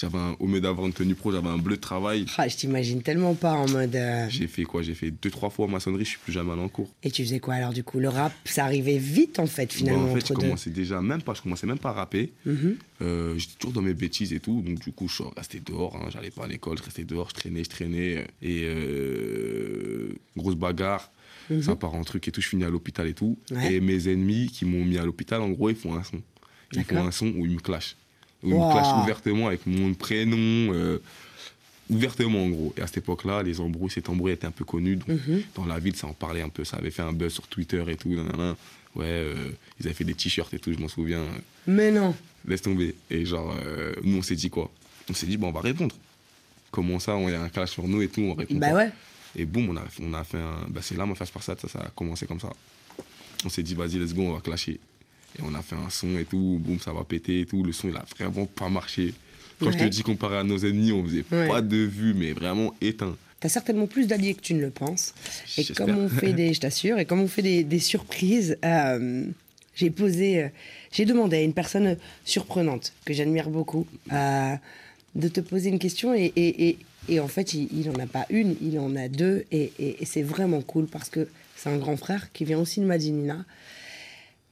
J'avais 0.00 0.16
un- 0.18 0.36
au 0.38 0.46
lieu 0.46 0.60
d'avoir 0.60 0.86
une 0.86 0.92
tenue 0.92 1.16
pro, 1.16 1.32
j'avais 1.32 1.48
un 1.48 1.58
bleu 1.58 1.74
de 1.74 1.80
travail. 1.80 2.24
Ah, 2.36 2.46
Je 2.46 2.56
t'imagine 2.56 3.02
tellement 3.02 3.34
pas 3.34 3.52
en 3.54 3.68
mode. 3.68 3.96
euh, 3.96 4.26
J'ai 4.30 4.46
fait 4.46 4.62
quoi? 4.62 4.80
J'ai 4.82 4.94
fait 4.94 5.10
deux, 5.10 5.30
trois 5.30 5.50
fois 5.50 5.66
en 5.66 5.68
maçonnerie, 5.68 6.04
je 6.04 6.10
suis 6.10 6.18
plus 6.18 6.32
jamais 6.32 6.52
allé 6.52 6.60
en 6.62 6.68
cours. 6.68 6.88
Et 7.02 7.10
tu 7.10 7.24
faisais 7.24 7.40
quoi 7.40 7.54
alors 7.54 7.72
du 7.72 7.82
coup? 7.82 7.98
Le 7.98 8.08
rap, 8.08 8.32
ça 8.44 8.64
arrivait 8.64 8.98
vite 8.98 9.40
en 9.40 9.46
fait 9.46 9.72
finalement 9.72 10.04
Bah, 10.04 10.10
en 10.12 10.14
fait, 10.14 10.20
je 10.28 10.34
deux. 10.34 10.40
commençais 10.40 10.70
déjà, 10.70 11.02
même 11.02 11.20
pas, 11.22 11.34
je 11.34 11.42
commençais 11.42 11.66
même 11.66 11.80
pas 11.80 11.90
à 11.90 11.94
rapper. 11.94 12.32
Mhm. 12.46 12.76
Euh, 13.02 13.36
J'étais 13.38 13.54
toujours 13.58 13.72
dans 13.72 13.82
mes 13.82 13.94
bêtises 13.94 14.32
et 14.32 14.38
tout, 14.38 14.62
donc 14.62 14.78
du 14.78 14.92
coup, 14.92 15.08
je 15.08 15.22
resté 15.36 15.58
dehors. 15.60 15.96
hein, 15.96 16.08
J'allais 16.12 16.30
pas 16.30 16.44
à 16.44 16.48
l'école, 16.48 16.78
je 16.78 16.84
restais 16.84 17.02
dehors, 17.04 17.30
je 17.30 17.34
traînais, 17.34 17.64
je 17.64 17.68
traînais. 17.70 18.26
Et 18.40 18.62
euh, 18.66 20.08
grosse 20.36 20.54
bagarre, 20.56 21.10
ça 21.62 21.74
part 21.76 21.94
en 21.94 22.04
truc 22.04 22.28
et 22.28 22.30
tout, 22.30 22.40
je 22.40 22.48
finis 22.48 22.64
à 22.64 22.70
l'hôpital 22.70 23.06
et 23.08 23.14
tout. 23.14 23.36
Ouais. 23.50 23.74
Et 23.74 23.80
mes 23.80 24.08
ennemis 24.08 24.48
qui 24.52 24.64
m'ont 24.64 24.84
mis 24.84 24.98
à 24.98 25.04
l'hôpital, 25.04 25.40
en 25.40 25.48
gros, 25.50 25.70
ils 25.70 25.76
font 25.76 25.94
un 25.94 26.02
son. 26.04 26.20
Ils 26.74 26.84
font 26.84 27.04
un 27.04 27.10
son 27.10 27.26
où 27.36 27.46
ils 27.46 27.52
me 27.54 27.58
clashent. 27.60 27.96
Où 28.42 28.48
ils 28.48 28.54
Wow. 28.54 28.66
me 28.68 28.72
clashent 28.72 29.02
ouvertement 29.02 29.46
avec 29.48 29.66
mon 29.66 29.94
prénom. 29.94 30.72
euh, 30.74 30.98
ouvertement 31.90 32.44
en 32.44 32.48
gros. 32.50 32.74
Et 32.76 32.82
à 32.82 32.86
cette 32.86 32.98
époque-là, 32.98 33.42
les 33.42 33.60
embrouilles, 33.60 33.90
cet 33.90 34.08
embrouille 34.08 34.32
était 34.32 34.46
un 34.46 34.50
peu 34.50 34.64
connu. 34.64 34.96
Donc, 34.96 35.08
Mhm. 35.08 35.42
Dans 35.54 35.64
la 35.64 35.78
ville, 35.78 35.96
ça 35.96 36.06
en 36.06 36.12
parlait 36.12 36.42
un 36.42 36.48
peu. 36.50 36.64
Ça 36.64 36.76
avait 36.76 36.90
fait 36.90 37.02
un 37.02 37.12
buzz 37.12 37.32
sur 37.32 37.46
Twitter 37.48 37.82
et 37.88 37.96
tout. 37.96 38.10
nanana. 38.10 38.56
Ouais, 38.94 39.04
euh, 39.06 39.34
ils 39.80 39.86
avaient 39.86 39.94
fait 39.94 40.04
des 40.04 40.14
t-shirts 40.14 40.52
et 40.54 40.58
tout, 40.58 40.72
je 40.72 40.78
m'en 40.78 40.88
souviens. 40.88 41.22
Mais 41.66 41.90
non. 41.90 42.14
Laisse 42.46 42.62
tomber. 42.62 42.94
Et 43.10 43.24
genre, 43.24 43.54
euh, 43.64 43.94
nous, 44.02 44.18
on 44.18 44.22
s'est 44.22 44.34
dit 44.34 44.50
quoi? 44.50 44.70
On 45.10 45.14
s'est 45.14 45.26
dit, 45.26 45.36
bon, 45.36 45.48
on 45.48 45.52
va 45.52 45.60
répondre. 45.60 45.94
Comment 46.70 46.98
ça, 46.98 47.16
on 47.16 47.28
y 47.28 47.34
a 47.34 47.40
un 47.42 47.48
clash 47.48 47.70
sur 47.70 47.86
nous 47.88 48.02
et 48.02 48.08
tout, 48.08 48.20
on 48.22 48.34
répond 48.34 48.54
Bah 48.56 48.68
pas. 48.70 48.74
ouais. 48.76 48.90
Et 49.36 49.44
boum, 49.46 49.70
on 49.70 49.76
a, 49.76 49.84
on 50.02 50.12
a 50.14 50.24
fait 50.24 50.38
un. 50.38 50.66
Bah, 50.68 50.80
c'est 50.82 50.96
là, 50.96 51.06
ma 51.06 51.14
face 51.14 51.30
par 51.30 51.42
ça, 51.42 51.56
ça, 51.58 51.68
ça 51.68 51.78
a 51.80 51.88
commencé 51.90 52.26
comme 52.26 52.40
ça. 52.40 52.52
On 53.44 53.48
s'est 53.48 53.62
dit, 53.62 53.74
vas-y, 53.74 53.98
let's 53.98 54.12
go, 54.14 54.22
on 54.22 54.32
va 54.34 54.40
clasher. 54.40 54.78
Et 55.38 55.42
on 55.42 55.54
a 55.54 55.62
fait 55.62 55.76
un 55.76 55.90
son 55.90 56.16
et 56.18 56.24
tout, 56.24 56.58
boum, 56.60 56.78
ça 56.80 56.92
va 56.92 57.04
péter 57.04 57.40
et 57.40 57.46
tout. 57.46 57.62
Le 57.62 57.72
son, 57.72 57.88
il 57.88 57.96
a 57.96 58.04
vraiment 58.18 58.46
pas 58.46 58.68
marché. 58.68 59.14
Quand 59.60 59.70
je 59.72 59.78
te 59.78 59.84
dis 59.84 60.02
comparé 60.02 60.38
à 60.38 60.44
nos 60.44 60.58
ennemis, 60.58 60.92
on 60.92 61.04
faisait 61.04 61.24
Ouais. 61.32 61.48
pas 61.48 61.62
de 61.62 61.76
vue, 61.76 62.14
mais 62.14 62.32
vraiment 62.32 62.74
éteint. 62.80 63.16
T'as 63.40 63.48
certainement 63.48 63.86
plus 63.86 64.06
d'alliés 64.06 64.34
que 64.34 64.40
tu 64.40 64.54
ne 64.54 64.60
le 64.60 64.70
penses. 64.70 65.14
Et 65.58 65.64
comme 65.64 65.96
on 65.96 66.08
fait 66.08 66.32
des, 66.40 66.52
je 66.54 66.60
t'assure, 66.60 66.98
et 66.98 67.04
comme 67.04 67.20
on 67.20 67.28
fait 67.28 67.42
des, 67.42 67.62
des 67.64 67.78
surprises, 67.78 68.56
euh, 68.64 69.24
j'ai 69.76 69.90
posé, 69.90 70.42
euh, 70.44 70.48
j'ai 70.92 71.04
demandé 71.04 71.36
à 71.36 71.42
une 71.42 71.52
personne 71.54 71.96
surprenante 72.24 72.92
que 73.04 73.12
j'admire 73.14 73.48
beaucoup 73.50 73.86
euh, 74.12 74.54
de 75.14 75.28
te 75.28 75.40
poser 75.40 75.68
une 75.70 75.78
question 75.78 76.14
et, 76.14 76.32
et, 76.36 76.68
et, 76.68 76.78
et 77.08 77.20
en 77.20 77.28
fait 77.28 77.54
il, 77.54 77.68
il 77.72 77.88
en 77.90 77.94
a 78.00 78.06
pas 78.06 78.26
une, 78.30 78.56
il 78.60 78.78
en 78.78 78.94
a 78.96 79.08
deux 79.08 79.44
et, 79.52 79.72
et- 79.78 80.02
et 80.02 80.04
c'est 80.04 80.22
vraiment 80.22 80.60
cool 80.62 80.86
parce 80.86 81.08
que 81.08 81.28
c'est 81.56 81.68
un 81.70 81.76
grand 81.78 81.96
frère 81.96 82.32
qui 82.32 82.44
vient 82.44 82.58
aussi 82.58 82.80
de 82.80 82.86
Madinina. 82.86 83.44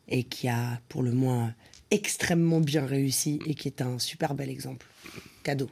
Et 0.09 0.25
qui 0.25 0.49
a 0.49 0.81
pour 0.89 1.03
le 1.03 1.13
moins 1.13 1.53
extrêmement 1.91 2.61
bien 2.61 2.85
réussi 2.87 3.39
et 3.47 3.55
qui 3.55 3.69
est 3.69 3.81
un 3.81 3.99
super 3.99 4.35
bel 4.35 4.51
exemple. 4.51 4.87
Cadeau. 5.43 5.69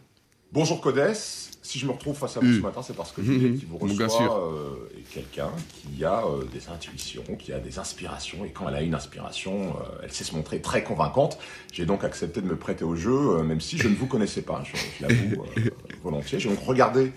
Bonjour 0.53 0.81
Codès, 0.81 1.15
si 1.63 1.81
je 1.81 1.87
me 1.87 1.91
retrouve 1.91 2.17
face 2.17 2.37
à 2.37 2.41
vous 2.41 2.47
Mm. 2.47 2.57
ce 2.59 2.61
matin, 2.61 2.81
c'est 2.83 2.95
parce 2.95 3.11
que 3.11 3.25
Juliette 3.25 3.59
qui 3.59 3.65
vous 3.67 3.77
Mon 3.85 3.93
gars 3.93 4.09
sûr. 4.09 4.21
reçoit 4.21 4.53
euh, 4.53 4.89
quelqu'un 5.13 5.51
qui 5.73 6.05
a 6.05 6.25
euh, 6.25 6.45
des 6.53 6.69
intuitions, 6.69 7.25
qui 7.37 7.53
a 7.53 7.59
des 7.59 7.81
inspirations, 7.81 8.45
et 8.45 8.51
quand 8.53 8.69
elle 8.69 8.77
a 8.77 8.83
une 8.83 8.95
inspiration, 8.95 9.71
euh, 9.71 9.99
elle 10.05 10.13
sait 10.13 10.23
se 10.23 10.33
montrer 10.37 10.61
très 10.61 10.85
convaincante. 10.85 11.39
J'ai 11.73 11.87
donc 11.87 12.05
accepté 12.05 12.41
de 12.41 12.47
me 12.47 12.55
prêter 12.57 12.85
au 12.85 12.95
jeu, 12.95 13.11
euh, 13.39 13.43
même 13.43 13.61
si 13.61 13.79
je 13.79 13.89
ne 13.89 13.97
vous 13.97 14.07
connaissais 14.07 14.43
pas, 14.43 14.63
je, 14.65 14.77
je 14.77 15.03
l'avoue 15.09 15.43
euh, 15.57 15.71
volontiers. 16.05 16.39
J'ai 16.39 16.51
donc 16.51 16.61
regardé 16.65 17.01
euh, 17.01 17.11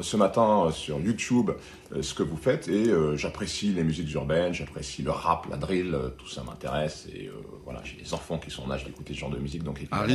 ce 0.00 0.16
matin 0.16 0.66
euh, 0.66 0.70
sur 0.70 1.00
YouTube 1.00 1.50
euh, 1.92 2.02
ce 2.02 2.14
que 2.14 2.22
vous 2.22 2.36
faites 2.36 2.68
et 2.68 2.88
euh, 2.88 3.16
j'apprécie 3.16 3.72
les 3.72 3.84
musiques 3.84 4.12
urbaines, 4.12 4.52
j'apprécie 4.52 5.02
le 5.02 5.10
rap, 5.10 5.46
la 5.50 5.56
drill, 5.56 5.96
tout 6.18 6.28
ça 6.28 6.42
m'intéresse 6.42 7.06
et 7.14 7.30
voilà, 7.64 7.80
j'ai 7.84 7.96
des 7.96 8.14
enfants 8.14 8.38
qui 8.38 8.50
sont 8.50 8.64
en 8.64 8.70
âge 8.70 8.84
d'écouter 8.84 9.14
ce 9.14 9.20
genre 9.20 9.30
de 9.30 9.38
musique 9.38 9.62
donc 9.62 9.78
évidemment 9.78 10.06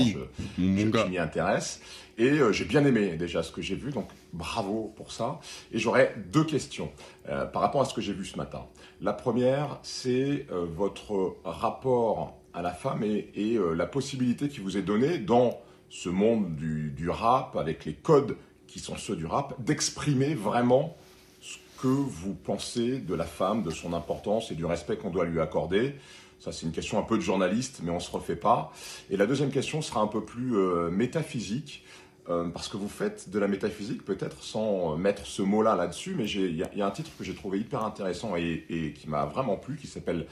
je, 0.58 0.62
m'y 0.62 1.18
intéresse. 1.18 1.82
Et 2.18 2.38
j'ai 2.52 2.66
bien 2.66 2.84
aimé 2.84 3.16
déjà 3.16 3.44
ce 3.44 3.52
que 3.52 3.62
j'ai 3.62 3.76
vu, 3.76 3.92
donc 3.92 4.10
bravo 4.34 4.94
pour 4.98 5.14
ça. 5.14 5.40
Et 5.72 5.80
j'aurais 5.80 6.14
deux 6.34 6.44
questions 6.44 6.92
par 7.26 7.62
rapport 7.62 7.80
à 7.80 7.86
ce 7.86 7.94
que 7.94 8.02
j'ai 8.02 8.12
vu 8.12 8.26
ce 8.26 8.36
matin. 8.36 8.66
La 9.00 9.14
première, 9.14 9.80
c'est 9.84 10.46
votre 10.76 11.38
rapport 11.46 12.38
à 12.54 12.62
la 12.62 12.72
femme 12.72 13.04
et, 13.04 13.30
et, 13.36 13.58
la 13.74 13.86
possibilité 13.86 14.50
qui 14.50 14.60
vous 14.60 14.76
est 14.76 14.82
donnée 14.82 15.18
dans 15.18 15.62
ce 15.90 16.10
monde 16.10 16.56
du, 16.56 16.92
du 16.92 17.10
rap, 17.10 17.56
avec 17.56 17.86
les 17.86 17.94
codes 17.94 18.36
qui 18.70 18.80
sont 18.80 18.96
ceux 18.98 19.16
du 19.16 19.26
rap, 19.26 19.56
d'exprimer 19.64 20.36
vraiment 20.36 20.96
ce 21.42 21.58
que 21.82 21.88
vous 21.88 22.34
pensez 22.34 23.00
de 23.00 23.16
la 23.16 23.26
femme, 23.26 23.64
de 23.64 23.70
son 23.72 23.94
importance 23.94 24.52
et 24.52 24.56
du 24.56 24.66
respect 24.66 24.98
qu'on 24.98 25.10
doit 25.10 25.26
lui 25.26 25.40
accorder. 25.42 25.96
Ça, 26.40 26.52
c'est 26.52 26.66
une 26.66 26.72
question 26.72 26.98
un 27.00 27.04
peu 27.04 27.18
de 27.18 27.22
journaliste, 27.22 27.82
mais 27.84 27.92
on 27.92 28.00
se 28.00 28.12
refait 28.12 28.36
pas. 28.36 28.72
Et 29.10 29.18
la 29.18 29.26
deuxième 29.26 29.52
question 29.52 29.82
sera 29.82 30.00
un 30.02 30.08
peu 30.08 30.24
plus 30.24 30.56
euh, 30.56 30.90
métaphysique, 30.90 31.84
euh, 32.30 32.48
parce 32.50 32.68
que 32.70 32.78
vous 32.78 32.88
faites 32.88 33.30
de 33.30 33.40
la 33.40 33.48
métaphysique, 33.48 34.06
peut-être 34.06 34.44
sans 34.44 34.96
mettre 34.98 35.26
ce 35.26 35.42
mot-là 35.42 35.76
là-dessus, 35.76 36.16
mais 36.16 36.30
il 36.30 36.56
y, 36.56 36.64
a- 36.82 36.86
un 36.86 36.92
titre 36.92 37.10
que 37.18 37.24
j'ai 37.26 37.34
trouvé 37.36 37.60
hyper 37.60 37.84
intéressant 37.84 38.36
et, 38.38 38.94
qui 38.98 39.10
m'a 39.10 39.26
vraiment 39.26 39.58
plu, 39.58 39.76
qui 39.76 39.88
s'appelle 39.88 40.28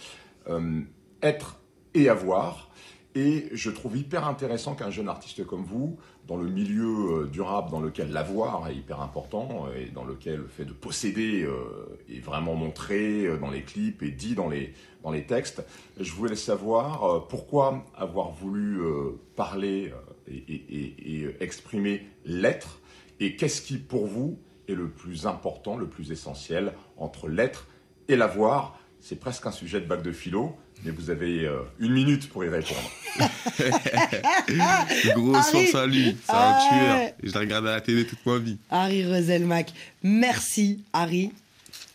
euh, 0.49 0.81
Être 1.21 1.57
et 1.93 2.07
avoir. 2.07 2.69
Et 3.17 3.49
je 3.51 3.71
trouve 3.71 3.97
hyper 3.97 4.27
intéressant 4.27 4.75
qu'un 4.75 4.91
jeune 4.91 5.09
artiste 5.09 5.43
comme 5.43 5.63
vous, 5.63 5.97
dans 6.27 6.37
le 6.37 6.47
milieu 6.47 7.23
euh, 7.23 7.25
du 7.25 7.41
rap, 7.41 7.71
dans 7.71 7.79
lequel 7.79 8.11
l'avoir 8.11 8.69
est 8.69 8.75
hyper 8.75 9.01
important, 9.01 9.65
euh, 9.65 9.81
et 9.81 9.89
dans 9.89 10.03
lequel 10.03 10.35
le 10.35 10.47
fait 10.47 10.65
de 10.65 10.71
posséder 10.71 11.41
euh, 11.41 11.97
est 12.11 12.19
vraiment 12.19 12.53
montré 12.53 13.25
dans 13.39 13.49
les 13.49 13.63
clips 13.63 14.03
et 14.03 14.11
dit 14.11 14.35
dans 14.35 14.47
les, 14.47 14.71
dans 15.01 15.11
textes, 15.19 15.65
je 15.99 16.11
voulais 16.11 16.35
savoir 16.35 17.27
pourquoi 17.27 17.83
avoir 17.95 18.29
voulu 18.29 18.81
parler 19.35 19.91
et 20.27 21.25
exprimer 21.39 22.05
l'être, 22.23 22.79
et 23.19 23.35
qu'est-ce 23.35 23.63
qui 23.63 23.77
pour 23.77 24.05
vous 24.05 24.37
est 24.67 24.75
le 24.75 24.89
plus 24.89 25.25
important, 25.25 25.75
le 25.75 25.87
plus 25.87 26.11
essentiel 26.11 26.73
entre 26.97 27.29
l'être 27.29 27.67
et 28.09 28.15
l'avoir? 28.15 28.79
C'est 29.01 29.19
presque 29.19 29.45
un 29.45 29.51
sujet 29.51 29.79
de 29.79 29.85
bac 29.85 30.01
de 30.03 30.11
philo, 30.11 30.55
mais 30.83 30.91
vous 30.91 31.09
avez 31.09 31.45
euh, 31.45 31.59
une 31.79 31.93
minute 31.93 32.27
pour 32.29 32.43
y 32.43 32.49
répondre. 32.49 32.91
Gros 35.15 35.35
Harry. 35.35 35.67
sens 35.67 35.75
à 35.75 35.85
lui, 35.85 36.17
c'est 36.25 36.31
un 36.33 36.57
tueur. 36.69 37.11
Je 37.23 37.31
l'ai 37.33 37.39
regardé 37.39 37.69
à 37.69 37.73
la 37.73 37.81
télé 37.81 38.05
toute 38.05 38.25
ma 38.25 38.37
vie. 38.37 38.57
Harry 38.69 39.05
Roselmack. 39.05 39.71
Merci, 40.03 40.83
Harry. 40.93 41.31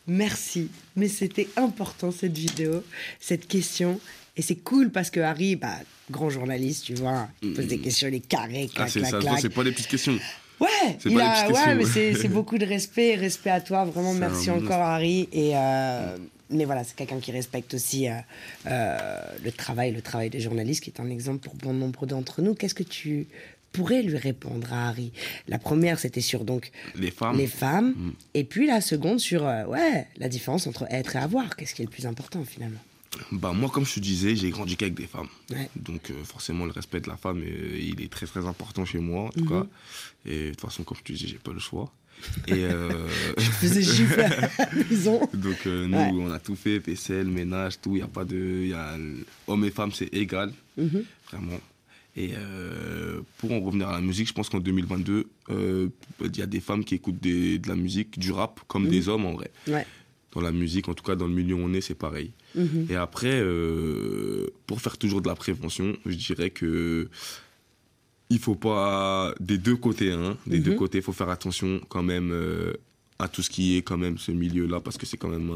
Merci. 0.06 0.68
Mais 0.96 1.08
c'était 1.08 1.48
important, 1.56 2.10
cette 2.10 2.36
vidéo, 2.36 2.82
cette 3.20 3.46
question. 3.46 4.00
Et 4.36 4.42
c'est 4.42 4.56
cool 4.56 4.90
parce 4.90 5.10
que 5.10 5.20
Harry, 5.20 5.56
bah, 5.56 5.74
grand 6.10 6.30
journaliste, 6.30 6.84
tu 6.86 6.94
vois, 6.94 7.28
il 7.42 7.52
pose 7.52 7.66
des 7.66 7.78
questions, 7.78 8.08
il 8.08 8.14
est 8.14 8.26
carré, 8.26 8.68
Ah, 8.72 8.74
clac, 8.76 8.90
c'est 8.90 9.00
ça, 9.00 9.08
clac, 9.10 9.22
clac. 9.22 9.38
c'est 9.40 9.48
pas 9.54 9.64
des 9.64 9.72
petites 9.72 9.88
questions. 9.88 10.18
Ouais, 10.58 10.68
C'est 10.98 11.10
il 11.10 11.16
pas 11.16 11.22
des 11.22 11.26
a, 11.28 11.32
petites 11.44 11.46
ouais, 11.56 11.78
questions. 11.84 12.10
mais 12.10 12.14
c'est 12.14 12.28
beaucoup 12.32 12.56
de 12.58 12.64
respect, 12.64 13.14
respect 13.16 13.50
à 13.50 13.60
toi, 13.60 13.84
vraiment 13.84 14.14
merci 14.14 14.48
un 14.50 14.54
encore. 14.54 14.80
Harry. 14.80 15.28
Et 15.32 15.52
euh, 15.54 16.16
mais 16.52 16.64
voilà, 16.64 16.84
c'est 16.84 16.94
quelqu'un 16.96 17.20
qui 17.20 17.32
respecte 17.32 17.74
aussi 17.74 18.08
euh, 18.08 18.14
euh, 18.66 19.20
le 19.42 19.52
travail, 19.52 19.92
le 19.92 20.02
travail 20.02 20.30
des 20.30 20.40
journalistes, 20.40 20.82
qui 20.84 20.90
est 20.90 21.00
un 21.00 21.10
exemple 21.10 21.38
pour 21.40 21.54
bon 21.56 21.72
nombre 21.74 22.06
d'entre 22.06 22.42
nous. 22.42 22.54
Qu'est-ce 22.54 22.74
que 22.74 22.82
tu 22.82 23.26
pourrais 23.72 24.02
lui 24.02 24.16
répondre 24.18 24.72
à 24.72 24.88
Harry? 24.88 25.12
La 25.48 25.58
première, 25.58 25.98
c'était 25.98 26.20
sur 26.20 26.44
donc 26.44 26.70
Les 26.94 27.10
femmes. 27.10 27.36
les 27.38 27.46
femmes, 27.46 27.94
Mm. 27.96 28.10
et 28.34 28.44
puis 28.44 28.66
la 28.66 28.80
seconde 28.80 29.18
sur 29.20 29.46
euh, 29.46 29.64
ouais 29.66 30.06
la 30.18 30.28
différence 30.28 30.66
entre 30.66 30.84
être 30.90 31.16
et 31.16 31.18
avoir. 31.18 31.56
Qu'est-ce 31.56 31.74
qui 31.74 31.82
est 31.82 31.86
le 31.86 31.90
plus 31.90 32.06
important 32.06 32.44
finalement? 32.44 32.80
Bah, 33.30 33.52
moi, 33.52 33.68
comme 33.68 33.84
je 33.84 33.94
te 33.96 34.00
disais, 34.00 34.34
j'ai 34.36 34.48
grandi 34.48 34.74
qu'avec 34.74 34.94
des 34.94 35.06
femmes. 35.06 35.28
Ouais. 35.50 35.68
Donc, 35.76 36.10
euh, 36.10 36.24
forcément, 36.24 36.64
le 36.64 36.72
respect 36.72 37.00
de 37.00 37.08
la 37.10 37.18
femme, 37.18 37.42
euh, 37.42 37.78
il 37.78 38.00
est 38.02 38.10
très, 38.10 38.24
très 38.26 38.46
important 38.46 38.86
chez 38.86 39.00
moi, 39.00 39.24
en 39.24 39.28
tout 39.30 39.40
Mhm. 39.44 39.48
cas. 39.50 39.66
Et 40.24 40.44
de 40.44 40.50
toute 40.52 40.60
façon, 40.62 40.82
comme 40.82 40.96
je 40.96 41.02
te 41.02 41.12
disais, 41.12 41.26
j'ai 41.28 41.36
pas 41.38 41.52
le 41.52 41.58
choix. 41.58 41.92
Et 42.48 42.64
euh, 42.64 42.88
Je 43.38 43.50
faisais 43.50 43.82
gifler 43.82 44.22
à 44.24 44.48
la 44.58 44.84
maison. 44.90 45.20
donc, 45.34 45.66
euh, 45.66 45.86
nous, 45.86 45.96
Ouais. 45.96 46.10
on 46.28 46.30
a 46.32 46.38
tout 46.38 46.56
fait, 46.56 46.78
vaisselle, 46.78 47.26
ménage, 47.26 47.80
tout. 47.80 47.90
Il 47.92 47.96
n'y 47.96 48.02
a 48.02 48.06
pas 48.08 48.24
de. 48.24 48.36
y 48.66 48.72
a, 48.72 48.96
hommes 49.46 49.64
et 49.64 49.70
femmes, 49.70 49.92
c'est 49.92 50.12
égal, 50.14 50.52
Mhm. 50.76 51.04
vraiment. 51.30 51.60
Et 52.14 52.32
euh, 52.36 53.20
pour 53.38 53.52
en 53.52 53.60
revenir 53.60 53.88
à 53.88 53.92
la 53.92 54.00
musique, 54.02 54.28
je 54.28 54.34
pense 54.34 54.48
qu'en 54.50 54.60
2022, 54.60 55.28
euh, 55.50 55.88
il 56.22 56.36
y 56.36 56.42
a 56.42 56.46
des 56.46 56.60
femmes 56.60 56.84
qui 56.84 56.94
écoutent 56.96 57.20
des- 57.22 57.58
de 57.58 57.68
la 57.68 57.74
musique, 57.76 58.18
du 58.18 58.32
rap, 58.32 58.60
comme 58.68 58.84
Mhm. 58.84 58.90
des 58.90 59.08
hommes 59.08 59.24
en 59.24 59.32
vrai. 59.32 59.50
Ouais. 59.66 59.86
Dans 60.32 60.40
la 60.42 60.52
musique, 60.52 60.88
en 60.88 60.94
tout 60.94 61.04
cas 61.04 61.14
dans 61.16 61.26
le 61.26 61.32
milieu 61.34 61.54
où 61.54 61.58
on 61.60 61.72
est, 61.72 61.80
c'est 61.80 61.94
pareil. 61.94 62.32
Mhm. 62.54 62.86
Et 62.90 62.96
après, 62.96 63.32
euh, 63.32 64.46
pour 64.66 64.80
faire 64.82 64.98
toujours 64.98 65.22
de 65.22 65.28
la 65.28 65.34
prévention, 65.34 65.96
je 66.06 66.14
dirais 66.14 66.50
que 66.50 67.08
il 68.32 68.38
faut 68.38 68.54
pas 68.54 69.34
des 69.40 69.58
deux 69.58 69.76
côtés, 69.76 70.12
hein, 70.12 70.36
des 70.46 70.58
Mhm. 70.58 70.62
deux 70.64 70.74
côtés, 70.74 70.98
il 70.98 71.04
faut 71.04 71.12
faire 71.12 71.28
attention 71.30 71.80
quand 71.88 72.02
même 72.02 72.30
euh, 72.32 72.72
à 73.18 73.28
tout 73.28 73.42
ce 73.42 73.50
qui 73.50 73.76
est 73.76 73.82
quand 73.82 73.98
même 73.98 74.18
ce 74.18 74.32
milieu-là 74.32 74.80
parce 74.80 74.96
que 74.98 75.06
c'est 75.06 75.16
quand 75.16 75.28
même 75.28 75.50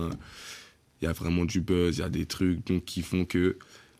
il 1.02 1.04
y 1.04 1.09
a 1.09 1.12
vraiment 1.12 1.45
du 1.45 1.61
buzz, 1.61 1.97
il 1.99 2.00
y 2.00 2.04
a 2.04 2.09
des 2.09 2.26
trucs 2.26 2.66
donc 2.66 2.85
qui 2.85 3.02
font 3.02 3.25
que 3.25 3.56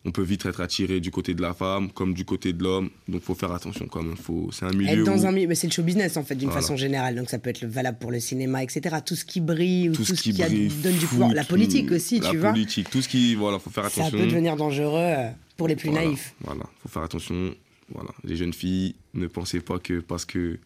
on 0.09 0.13
peut 0.13 0.23
vite 0.23 0.47
être 0.47 0.61
attiré 0.61 1.01
du 1.01 1.11
côté 1.11 1.35
de 1.35 1.43
la 1.43 1.53
femme 1.53 1.91
comme 1.91 2.15
du 2.15 2.25
côté 2.25 2.53
de 2.53 2.63
l'homme, 2.63 2.91
donc 3.09 3.23
faut 3.23 3.35
faire 3.35 3.51
attention 3.51 3.87
quand 3.89 4.05
même. 4.05 4.17
Faut, 4.17 4.51
c'est 4.53 4.65
un 4.65 4.71
milieu 4.73 5.01
Être 5.01 5.05
dans 5.05 5.19
où 5.25 5.27
un 5.27 5.33
milieu, 5.33 5.49
mais 5.49 5.57
c'est 5.57 5.67
le 5.67 5.73
show 5.73 5.83
business 5.83 6.17
en 6.17 6.23
fait 6.23 6.37
d'une 6.37 6.49
Voilà. 6.49 6.61
façon 6.63 6.77
générale, 6.77 7.17
donc 7.17 7.29
ça 7.29 7.41
peut 7.41 7.51
être 7.51 7.61
le- 7.63 7.67
valable 7.69 7.99
pour 7.99 8.13
le 8.13 8.21
cinéma, 8.21 8.63
etc. 8.63 8.99
Tout 9.05 9.17
ce 9.17 9.25
qui 9.25 9.41
brille 9.41 9.89
ou 9.89 9.93
tout, 9.97 10.05
tout 10.05 10.15
ce 10.15 10.23
qui, 10.23 10.33
brille, 10.33 10.71
donne 10.81 10.97
du 10.97 11.07
pouvoir, 11.07 11.35
la 11.35 11.43
politique 11.45 11.91
aussi, 11.91 12.21
la 12.21 12.31
tu 12.31 12.37
vois. 12.37 12.51
politique, 12.53 12.89
tout 12.89 13.03
ce 13.03 13.09
qui, 13.09 13.35
voilà, 13.35 13.59
faut 13.59 13.71
faire 13.71 13.91
Ça 13.91 14.03
attention. 14.03 14.19
peut 14.19 14.27
devenir 14.27 14.55
dangereux 14.55 14.95
euh, 15.01 15.29
pour 15.57 15.67
les 15.67 15.75
plus 15.75 15.91
Voilà, 15.91 16.07
naïfs. 16.07 16.35
Voilà, 16.41 16.63
faut 16.83 16.89
faire 16.89 17.03
attention. 17.03 17.53
Voilà, 17.93 18.11
les 18.25 18.37
jeunes 18.37 18.53
filles, 18.53 18.95
ne 19.15 19.27
pensez 19.27 19.61
pas 19.61 19.79
que 19.79 20.01
parce 20.01 20.25
que 20.25 20.59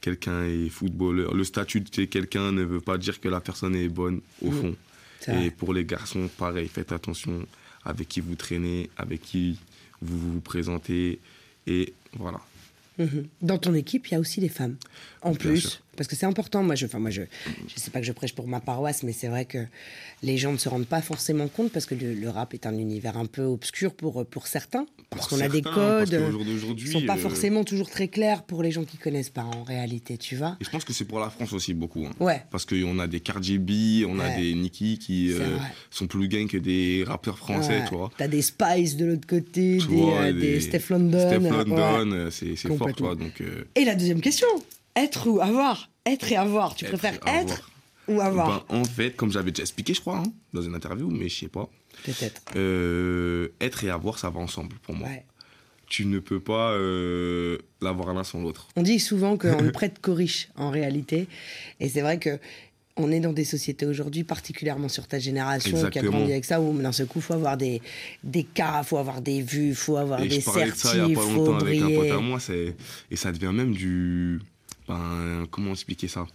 quelqu'un 0.00 0.44
est 0.44 0.68
footballeur, 0.68 1.34
le 1.34 1.44
statut 1.44 1.80
de 1.80 2.04
quelqu'un 2.04 2.52
ne 2.52 2.62
veut 2.62 2.80
pas 2.80 2.98
dire 2.98 3.20
que 3.20 3.28
la 3.28 3.40
personne 3.40 3.74
est 3.74 3.88
bonne 3.88 4.20
au 4.42 4.50
fond. 4.50 4.76
Et 5.28 5.50
pour 5.50 5.74
les 5.74 5.84
garçons, 5.84 6.30
pareil, 6.38 6.68
faites 6.68 6.92
attention 6.92 7.44
avec 7.84 8.08
qui 8.08 8.20
vous 8.20 8.34
traînez, 8.34 8.88
avec 8.96 9.20
qui 9.20 9.58
vous 10.00 10.18
vous 10.18 10.40
présentez. 10.40 11.18
Et 11.66 11.92
voilà. 12.14 12.40
Mhm. 12.98 13.26
Dans 13.42 13.58
ton 13.58 13.74
équipe, 13.74 14.06
il 14.06 14.12
y 14.12 14.14
a 14.14 14.20
aussi 14.20 14.40
des 14.40 14.48
femmes. 14.48 14.76
En 15.22 15.30
Bien 15.30 15.38
plus, 15.38 15.60
sûr. 15.60 15.80
Parce 15.98 16.08
que 16.08 16.16
c'est 16.16 16.24
important. 16.24 16.62
Moi, 16.62 16.74
je, 16.76 16.86
enfin, 16.86 16.98
moi, 16.98 17.10
je, 17.10 17.22
je 17.68 17.78
sais 17.78 17.90
pas 17.90 18.00
que 18.00 18.06
je 18.06 18.12
prêche 18.12 18.34
pour 18.34 18.48
ma 18.48 18.60
paroisse, 18.60 19.02
mais 19.02 19.12
c'est 19.12 19.28
vrai 19.28 19.44
que 19.44 19.58
les 20.22 20.38
gens 20.38 20.52
ne 20.52 20.56
se 20.56 20.68
rendent 20.70 20.86
pas 20.86 21.02
forcément 21.02 21.48
compte 21.48 21.70
parce 21.72 21.84
que 21.84 21.94
le, 21.94 22.14
le 22.14 22.28
rap 22.30 22.54
est 22.54 22.64
un 22.66 22.72
univers 22.78 23.18
un 23.18 23.26
peu 23.26 23.42
obscur 23.42 23.92
pour 23.94 24.24
pour 24.26 24.46
certains, 24.46 24.86
parce 25.10 25.26
qu'on 25.28 25.40
a 25.40 25.48
des 25.48 25.60
parce 25.60 25.74
codes 25.74 26.08
qui 26.38 26.44
d'aujourd'hui, 26.44 26.90
sont 26.90 27.02
pas 27.06 27.14
euh, 27.16 27.20
forcément 27.20 27.64
toujours 27.64 27.90
très 27.90 28.08
clairs 28.08 28.42
pour 28.44 28.62
les 28.62 28.70
gens 28.70 28.84
qui 28.84 28.96
connaissent 28.96 29.28
pas 29.30 29.42
en 29.44 29.64
réalité, 29.64 30.16
tu 30.16 30.36
vois. 30.36 30.56
Et 30.60 30.64
je 30.64 30.70
pense 30.70 30.84
que 30.84 30.92
c'est 30.92 31.04
pour 31.04 31.20
la 31.20 31.28
France 31.30 31.52
aussi 31.52 31.74
beaucoup. 31.74 32.06
hein. 32.06 32.12
Ouais. 32.20 32.40
Parce 32.50 32.64
qu'on 32.64 32.98
a 33.00 33.06
des 33.06 33.20
Cardi 33.20 33.58
B, 33.58 34.06
on 34.08 34.18
a 34.20 34.30
des 34.36 34.54
Nicki 34.54 34.98
qui 34.98 35.32
euh, 35.32 35.56
sont 35.90 36.06
plus 36.06 36.28
gains 36.28 36.46
que 36.46 36.56
des 36.56 37.04
rappeurs 37.06 37.36
français, 37.38 37.80
Ouais. 37.80 37.84
tu 37.88 37.94
vois. 37.96 38.10
T'as 38.16 38.28
des 38.28 38.42
Spice 38.42 38.96
de 38.96 39.06
l'autre 39.06 39.26
côté, 39.26 39.78
des, 39.78 39.78
vois, 39.80 40.20
euh, 40.22 40.32
des- 40.32 40.40
des 40.40 40.60
Steph 40.60 40.84
London. 40.90 41.26
Steph. 41.28 41.48
London, 41.50 42.28
c'est 42.30 42.56
fort, 42.56 42.88
vois. 42.98 43.14
Donc, 43.14 43.42
Et 43.74 43.84
la 43.84 43.94
deuxième 43.94 44.20
question, 44.20 44.46
être 44.98 45.26
ou 45.28 45.40
avoir 45.40 45.90
Être 46.06 46.32
et 46.32 46.36
avoir. 46.36 46.74
Tu 46.74 46.84
Être 46.84 46.90
préfères 46.98 47.18
avoir. 47.26 47.42
être 47.42 47.70
ou 48.08 48.20
avoir 48.20 48.64
Ben, 48.68 48.78
en 48.80 48.84
fait, 48.84 49.14
comme 49.16 49.30
j'avais 49.30 49.50
déjà 49.50 49.62
expliqué, 49.62 49.92
je 49.94 50.00
crois, 50.00 50.18
hein, 50.18 50.32
dans 50.54 50.62
une 50.62 50.74
interview, 50.74 51.08
mais 51.10 51.28
je 51.28 51.40
sais 51.40 51.48
pas. 51.48 51.68
Peut-être. 52.04 52.42
euh, 52.56 53.48
être 53.60 53.84
et 53.84 53.90
avoir, 53.90 54.18
ça 54.18 54.30
va 54.30 54.40
ensemble 54.40 54.76
pour 54.82 54.94
moi. 54.94 55.08
Ouais. 55.08 55.24
Tu 55.88 56.04
ne 56.06 56.18
peux 56.18 56.40
pas 56.40 56.72
euh, 56.72 57.58
l'avoir 57.80 58.12
l'un 58.14 58.22
sans 58.24 58.40
l'autre. 58.42 58.68
On 58.76 58.82
dit 58.82 59.00
souvent 59.00 59.36
qu'on 59.38 59.62
ne 59.62 59.70
prête 59.78 59.98
qu'aux 60.00 60.14
riches, 60.14 60.48
en 60.56 60.70
réalité. 60.70 61.26
Et 61.80 61.88
c'est 61.88 62.02
vrai 62.02 62.18
que 62.18 62.38
on 63.00 63.12
est 63.12 63.20
dans 63.20 63.32
des 63.32 63.44
sociétés 63.44 63.86
aujourd'hui, 63.86 64.24
particulièrement 64.24 64.88
sur 64.88 65.06
ta 65.06 65.18
génération, 65.20 65.88
qui 65.88 65.98
a 65.98 66.02
grandi 66.02 66.32
avec 66.32 66.44
ça, 66.44 66.60
où 66.60 66.76
d'un 66.78 66.90
seul 66.92 67.06
coup, 67.06 67.20
il 67.20 67.22
faut 67.22 67.34
avoir 67.34 67.56
des, 67.56 67.80
des 68.24 68.42
cas, 68.44 68.80
il 68.82 68.86
faut 68.86 68.96
avoir 68.98 69.20
des 69.22 69.40
vues, 69.40 69.68
il 69.68 69.74
faut 69.74 69.96
avoir 69.96 70.20
Et 70.20 70.28
des 70.28 70.38
de 70.38 70.42
ça 70.42 70.52
il 70.56 70.72
certifs, 70.72 70.94
y 70.94 70.96
il 70.96 71.12
a 71.12 71.14
pas 71.14 71.20
faut 71.26 71.34
longtemps 71.46 71.58
avec 71.64 71.78
un 71.80 71.84
pote 71.86 71.94
briller. 71.96 72.10
à 72.10 72.18
moi, 72.18 72.40
c'est- 72.40 72.74
et 73.10 73.16
ça 73.16 73.30
devient 73.32 73.52
même 73.54 73.72
du. 73.72 74.40
Ben, 74.88 75.46
comment 75.50 75.72
expliquer 75.72 76.08
ça? 76.08 76.26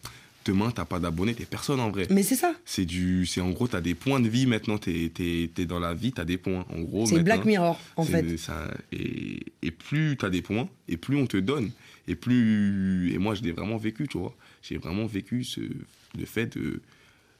Demain, 0.46 0.72
t'as 0.72 0.84
pas 0.84 1.00
d'abonnés, 1.00 1.34
t'es 1.34 1.46
personne 1.46 1.80
en 1.80 1.90
vrai. 1.90 2.06
Mais 2.10 2.22
c'est 2.22 2.36
ça. 2.36 2.54
C'est 2.66 2.84
du, 2.86 3.26
c'est 3.26 3.40
en 3.40 3.52
gros, 3.52 3.68
t'as 3.70 3.80
des 3.80 3.96
points 3.96 4.20
de 4.20 4.28
vie 4.28 4.46
maintenant. 4.46 4.78
T'es, 4.78 5.10
t'es 5.14 5.66
dans 5.66 5.80
la 5.80 5.94
vie, 5.94 6.12
t'as 6.12 6.26
des 6.26 6.38
points. 6.38 6.66
En 6.70 6.82
gros, 6.82 7.06
C'est 7.06 7.24
Black 7.24 7.46
Mirror, 7.46 7.80
en 7.96 8.04
fait. 8.04 8.36
ça- 8.38 8.74
et, 8.92 9.40
et 9.62 9.72
plus 9.72 10.18
t'as 10.18 10.30
des 10.30 10.42
points, 10.42 10.68
et 10.90 10.98
plus 10.98 11.16
on 11.16 11.28
te 11.28 11.38
donne, 11.38 11.72
et 12.10 12.16
plus. 12.16 13.14
Et 13.14 13.18
moi, 13.20 13.36
je 13.36 13.42
l'ai 13.42 13.54
vraiment 13.54 13.78
vécu, 13.78 14.08
tu 14.10 14.18
vois. 14.18 14.36
J'ai 14.62 14.78
vraiment 14.78 15.06
vécu 15.06 15.44
ce, 15.46 15.62
le 15.62 16.26
fait 16.26 16.58
de. 16.58 16.82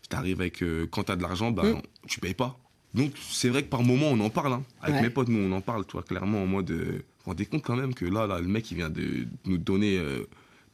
T'arrives 0.10 0.40
avec. 0.40 0.62
euh, 0.64 0.88
quand 0.90 1.04
t'as 1.04 1.16
de 1.18 1.22
l'argent, 1.24 1.52
ben, 1.52 1.74
Mm. 1.76 1.82
tu 2.08 2.20
payes 2.22 2.34
pas. 2.34 2.58
Donc, 2.94 3.12
c'est 3.30 3.50
vrai 3.50 3.64
que 3.64 3.70
par 3.70 3.84
moment, 3.84 4.08
on 4.12 4.20
en 4.22 4.30
parle. 4.30 4.54
hein. 4.54 4.64
Avec 4.82 4.96
Ouais. 4.98 5.02
mes 5.04 5.10
potes, 5.10 5.28
nous, 5.28 5.40
on 5.40 5.52
en 5.52 5.62
parle, 5.62 5.86
tu 5.86 5.92
vois, 5.94 6.04
clairement, 6.04 6.44
en 6.44 6.48
mode. 6.48 6.72
euh, 6.72 7.02
vous 7.26 7.32
rendez 7.32 7.46
compte 7.46 7.64
quand 7.64 7.76
même 7.76 7.94
que 7.94 8.06
là, 8.06 8.28
là 8.28 8.40
le 8.40 8.48
mec, 8.48 8.70
il 8.72 8.78
vient 8.78 8.90
de 8.90 9.26
nous 9.46 9.58
donner 9.58 9.98
euh, 9.98 10.24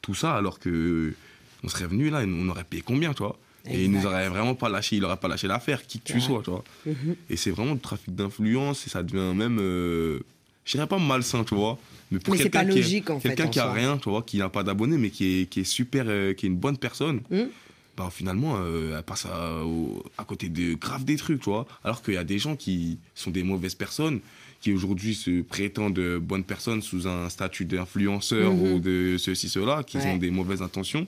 tout 0.02 0.14
ça, 0.14 0.34
alors 0.36 0.58
que. 0.58 1.12
On 1.62 1.68
serait 1.68 1.86
venu 1.86 2.08
là, 2.08 2.22
et 2.22 2.26
on 2.26 2.48
aurait 2.48 2.64
payé 2.64 2.82
combien, 2.82 3.12
tu 3.12 3.22
vois 3.22 3.36
Et 3.66 3.84
il 3.84 3.90
nous 3.90 4.06
aurait 4.06 4.30
vraiment 4.30 4.54
pas 4.54 4.70
lâché, 4.70 4.96
il 4.96 5.04
aurait 5.04 5.18
pas 5.18 5.28
lâché 5.28 5.46
l'affaire, 5.46 5.86
qui 5.86 6.00
que 6.00 6.10
tu 6.10 6.18
sois, 6.20 6.40
tu 6.42 6.48
vois. 6.50 6.64
Mhm. 6.86 7.16
Et 7.28 7.36
c'est 7.36 7.50
vraiment 7.50 7.74
du 7.74 7.80
trafic 7.80 8.14
d'influence 8.14 8.86
et 8.86 8.90
ça 8.90 9.02
devient 9.02 9.36
même, 9.36 9.58
euh, 9.60 10.20
je 10.64 10.72
dirais 10.72 10.86
pas 10.86 10.98
malsain, 10.98 11.44
tu 11.44 11.54
vois. 11.54 11.78
Mais 12.10 12.18
pour 12.18 12.34
quelqu'un 12.34 12.64
qui 12.64 12.78
est- 12.78 12.82
logique, 12.82 13.10
en 13.10 13.20
fait, 13.20 13.28
Quelqu'un 13.28 13.44
en 13.44 13.50
qui 13.50 13.58
a 13.60 13.64
soi. 13.64 13.72
rien, 13.74 13.98
tu 13.98 14.08
vois, 14.08 14.22
qui 14.22 14.38
n'a 14.38 14.48
pas 14.48 14.62
d'abonnés, 14.62 14.96
mais 14.96 15.10
qui 15.10 15.42
est, 15.42 15.46
qui 15.50 15.60
est 15.60 15.64
super, 15.64 16.06
euh, 16.08 16.32
qui 16.32 16.46
est 16.46 16.48
une 16.48 16.56
bonne 16.56 16.78
personne, 16.78 17.20
Mhm. 17.30 17.48
bah 17.98 18.08
finalement, 18.10 18.54
euh, 18.58 18.96
elle 18.96 19.02
passe 19.04 19.26
à, 19.26 19.62
au- 19.62 20.02
à 20.16 20.24
côté 20.24 20.48
de 20.48 20.72
grave 20.74 21.04
des 21.04 21.16
trucs, 21.16 21.40
tu 21.42 21.50
vois. 21.50 21.66
Alors 21.84 22.00
qu'il 22.02 22.14
y 22.14 22.16
a 22.16 22.24
des 22.24 22.38
gens 22.38 22.56
qui 22.56 22.98
sont 23.14 23.30
des 23.30 23.42
mauvaises 23.42 23.74
personnes, 23.74 24.20
qui 24.60 24.72
aujourd'hui 24.72 25.14
se 25.14 25.40
prétendent 25.42 26.18
bonnes 26.18 26.44
personnes 26.44 26.82
sous 26.82 27.08
un 27.08 27.28
statut 27.30 27.64
d'influenceur 27.64 28.52
Mhm. 28.52 28.72
ou 28.72 28.78
de 28.78 29.16
ceci, 29.18 29.48
cela, 29.48 29.82
qui 29.82 29.96
Ouais. 29.96 30.06
ont 30.06 30.16
des 30.18 30.30
mauvaises 30.30 30.60
intentions 30.60 31.06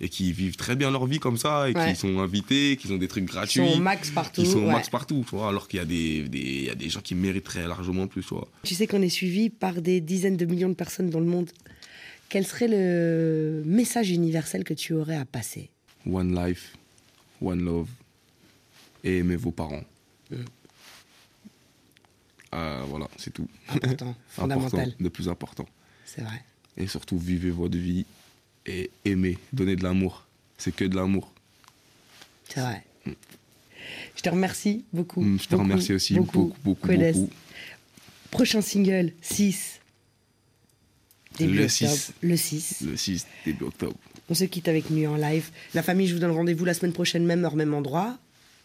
et 0.00 0.08
qui 0.08 0.32
vivent 0.32 0.56
très 0.56 0.74
bien 0.74 0.90
leur 0.90 1.06
vie 1.06 1.18
comme 1.18 1.36
ça 1.36 1.68
et 1.68 1.74
Ouais. 1.74 1.92
qui 1.92 1.98
sont 2.00 2.18
invités, 2.20 2.76
qui 2.78 2.90
ont 2.90 2.96
des 2.96 3.06
trucs 3.08 3.24
Ils 3.24 3.26
gratuits 3.26 3.60
sont 3.68 3.74
au 3.76 3.78
max 3.80 4.10
partout. 4.10 4.40
qui 4.42 4.46
sont 4.48 4.58
au 4.60 4.66
ouais. 4.66 4.72
max 4.72 4.88
partout, 4.88 5.22
tu 5.28 5.36
vois, 5.36 5.48
alors 5.50 5.68
qu'il 5.68 5.78
y 5.78 5.82
a 5.82 5.84
des, 5.84 6.22
des- 6.28 6.38
il 6.38 6.64
y 6.64 6.70
a 6.70 6.74
des 6.74 6.88
gens 6.88 7.00
qui 7.02 7.14
mériteraient 7.14 7.68
largement 7.68 8.06
plus, 8.06 8.22
tu 8.22 8.34
vois. 8.34 8.48
Tu 8.62 8.74
sais 8.74 8.86
qu'on 8.86 9.02
est 9.02 9.08
suivi 9.10 9.50
par 9.50 9.82
des 9.82 10.00
dizaines 10.00 10.36
de 10.38 10.46
millions 10.46 10.70
de 10.70 10.74
personnes 10.74 11.10
dans 11.10 11.20
le 11.20 11.26
monde. 11.26 11.50
Quel 12.30 12.46
serait 12.46 12.68
le 12.68 13.62
message 13.66 14.10
universel 14.10 14.64
que 14.64 14.72
tu 14.74 14.94
aurais 14.94 15.16
à 15.16 15.26
passer? 15.26 15.68
One 16.10 16.34
life, 16.34 16.74
one 17.42 17.62
love, 17.62 17.88
et 19.04 19.18
aimez 19.18 19.36
vos 19.36 19.50
parents. 19.52 19.84
Mm. 20.30 20.36
Euh, 22.54 22.82
voilà, 22.88 23.08
c'est 23.16 23.32
tout. 23.32 23.48
Important, 23.68 24.14
fondamental. 24.28 24.80
Important, 24.80 24.96
le 25.00 25.10
plus 25.10 25.28
important. 25.28 25.66
C'est 26.04 26.22
vrai. 26.22 26.42
Et 26.76 26.86
surtout, 26.86 27.18
vivez 27.18 27.50
votre 27.50 27.76
vie 27.76 28.06
et 28.66 28.90
aimez, 29.04 29.38
donnez 29.52 29.76
de 29.76 29.82
l'amour. 29.82 30.26
C'est 30.56 30.74
que 30.74 30.84
de 30.84 30.94
l'amour. 30.96 31.32
C'est 32.48 32.60
vrai. 32.60 32.84
Je 34.16 34.22
te 34.22 34.28
remercie 34.28 34.84
beaucoup. 34.92 35.20
Mm, 35.20 35.38
Je 35.38 35.44
te 35.44 35.50
beaucoup, 35.50 35.62
remercie 35.62 35.92
aussi 35.92 36.14
beaucoup, 36.14 36.54
beaucoup. 36.64 36.88
Prochain 38.30 38.62
single, 38.62 39.12
6. 39.20 39.80
Début 41.38 41.54
Le 41.54 41.64
octobre. 41.64 41.90
6. 41.90 42.12
Le 42.22 42.36
6. 42.36 42.80
Le 42.86 42.96
6 42.96 43.26
début 43.44 43.64
octobre. 43.64 43.96
On 44.28 44.34
se 44.34 44.44
quitte 44.44 44.68
avec 44.68 44.90
Nuit 44.90 45.06
en 45.06 45.16
live. 45.16 45.50
La 45.74 45.82
famille, 45.82 46.06
je 46.06 46.14
vous 46.14 46.20
donne 46.20 46.30
rendez-vous 46.30 46.64
la 46.64 46.74
semaine 46.74 46.92
prochaine, 46.92 47.26
même 47.26 47.44
heure, 47.44 47.56
même 47.56 47.74
endroit. 47.74 48.16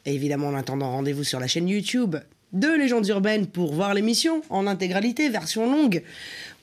Et 0.05 0.13
évidemment, 0.13 0.47
en 0.47 0.55
attendant, 0.55 0.91
rendez-vous 0.91 1.23
sur 1.23 1.39
la 1.39 1.47
chaîne 1.47 1.67
YouTube 1.67 2.15
de 2.53 2.67
Légendes 2.67 3.07
Urbaines 3.07 3.47
pour 3.47 3.73
voir 3.73 3.93
l'émission 3.93 4.41
en 4.49 4.65
intégralité, 4.67 5.29
version 5.29 5.71
longue. 5.71 6.03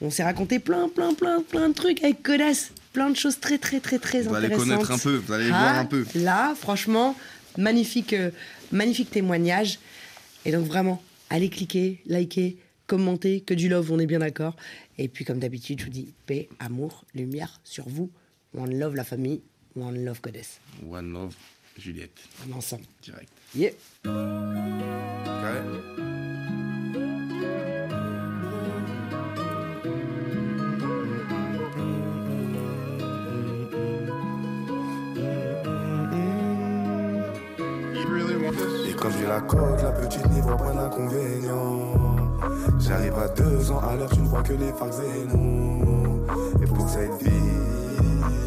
On 0.00 0.10
s'est 0.10 0.24
raconté 0.24 0.58
plein, 0.58 0.88
plein, 0.88 1.14
plein, 1.14 1.42
plein 1.42 1.68
de 1.68 1.74
trucs 1.74 2.02
avec 2.02 2.22
Codas. 2.22 2.70
Plein 2.92 3.10
de 3.10 3.16
choses 3.16 3.38
très, 3.40 3.58
très, 3.58 3.78
très, 3.80 3.98
très 3.98 4.22
Vous 4.22 4.34
allez 4.34 4.46
intéressantes. 4.46 4.68
connaître 4.68 4.90
un 4.90 4.98
peu, 4.98 5.16
vous 5.16 5.32
allez 5.32 5.46
Ah, 5.52 5.60
voir 5.60 5.78
un 5.78 5.84
peu. 5.84 6.04
Là, 6.14 6.54
franchement, 6.54 7.14
magnifique, 7.58 8.14
euh, 8.14 8.30
magnifique 8.72 9.10
témoignage. 9.10 9.78
Et 10.46 10.52
donc, 10.52 10.66
vraiment, 10.66 11.02
allez 11.28 11.50
cliquer, 11.50 12.00
liker, 12.06 12.56
commenter, 12.86 13.40
que 13.42 13.52
du 13.52 13.68
love, 13.68 13.92
on 13.92 13.98
est 13.98 14.06
bien 14.06 14.20
d'accord. 14.20 14.56
Et 14.96 15.08
puis, 15.08 15.24
comme 15.26 15.38
d'habitude, 15.40 15.80
je 15.80 15.84
vous 15.84 15.90
dis 15.90 16.08
paix, 16.24 16.48
amour, 16.58 17.04
lumière 17.14 17.60
sur 17.64 17.86
vous. 17.88 18.10
One 18.56 18.78
love 18.78 18.94
la 18.96 19.04
famille, 19.04 19.42
one 19.76 20.02
love 20.02 20.20
Codes. 20.22 20.36
One 20.90 21.12
love, 21.12 21.34
Juliette, 21.78 22.16
On 22.48 22.52
est 22.52 22.56
ensemble. 22.56 22.84
direct. 23.02 23.28
Yeah. 23.54 23.72
Comme 39.06 39.14
j'ai 39.20 39.26
la 39.26 39.40
cote, 39.40 39.82
la 39.82 39.90
petite 39.92 40.26
n'y 40.30 40.40
voit 40.40 40.56
pas 40.56 40.72
d'inconvénient. 40.72 41.92
J'arrive 42.80 43.16
à 43.18 43.28
deux 43.28 43.70
ans 43.70 43.80
l'heure, 43.96 44.10
tu 44.10 44.20
ne 44.20 44.26
vois 44.26 44.42
que 44.42 44.52
les 44.52 44.72
phares 44.72 44.92
zénons. 44.92 46.26
Et 46.60 46.66
pour 46.66 46.88
cette 46.88 47.22
vie, 47.22 47.30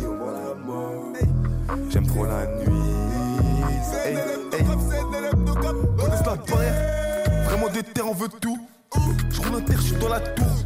on 0.05 0.17
voit 0.17 0.33
la 0.33 0.53
mort. 0.55 1.13
J'aime 1.89 2.05
trop 2.07 2.25
la 2.25 2.45
nuit. 2.45 2.67
Hey, 4.05 4.15
la 4.15 4.21
barrière, 6.35 6.75
vraiment 7.45 7.69
des 7.69 7.83
terres, 7.83 8.09
on 8.09 8.13
veut 8.13 8.27
tout. 8.41 8.59
Je 9.29 9.41
roule 9.41 9.59
un 9.59 9.61
terre, 9.61 9.77
je 9.77 9.83
suis 9.83 9.95
dans 9.95 10.09
la 10.09 10.19
tour. 10.19 10.65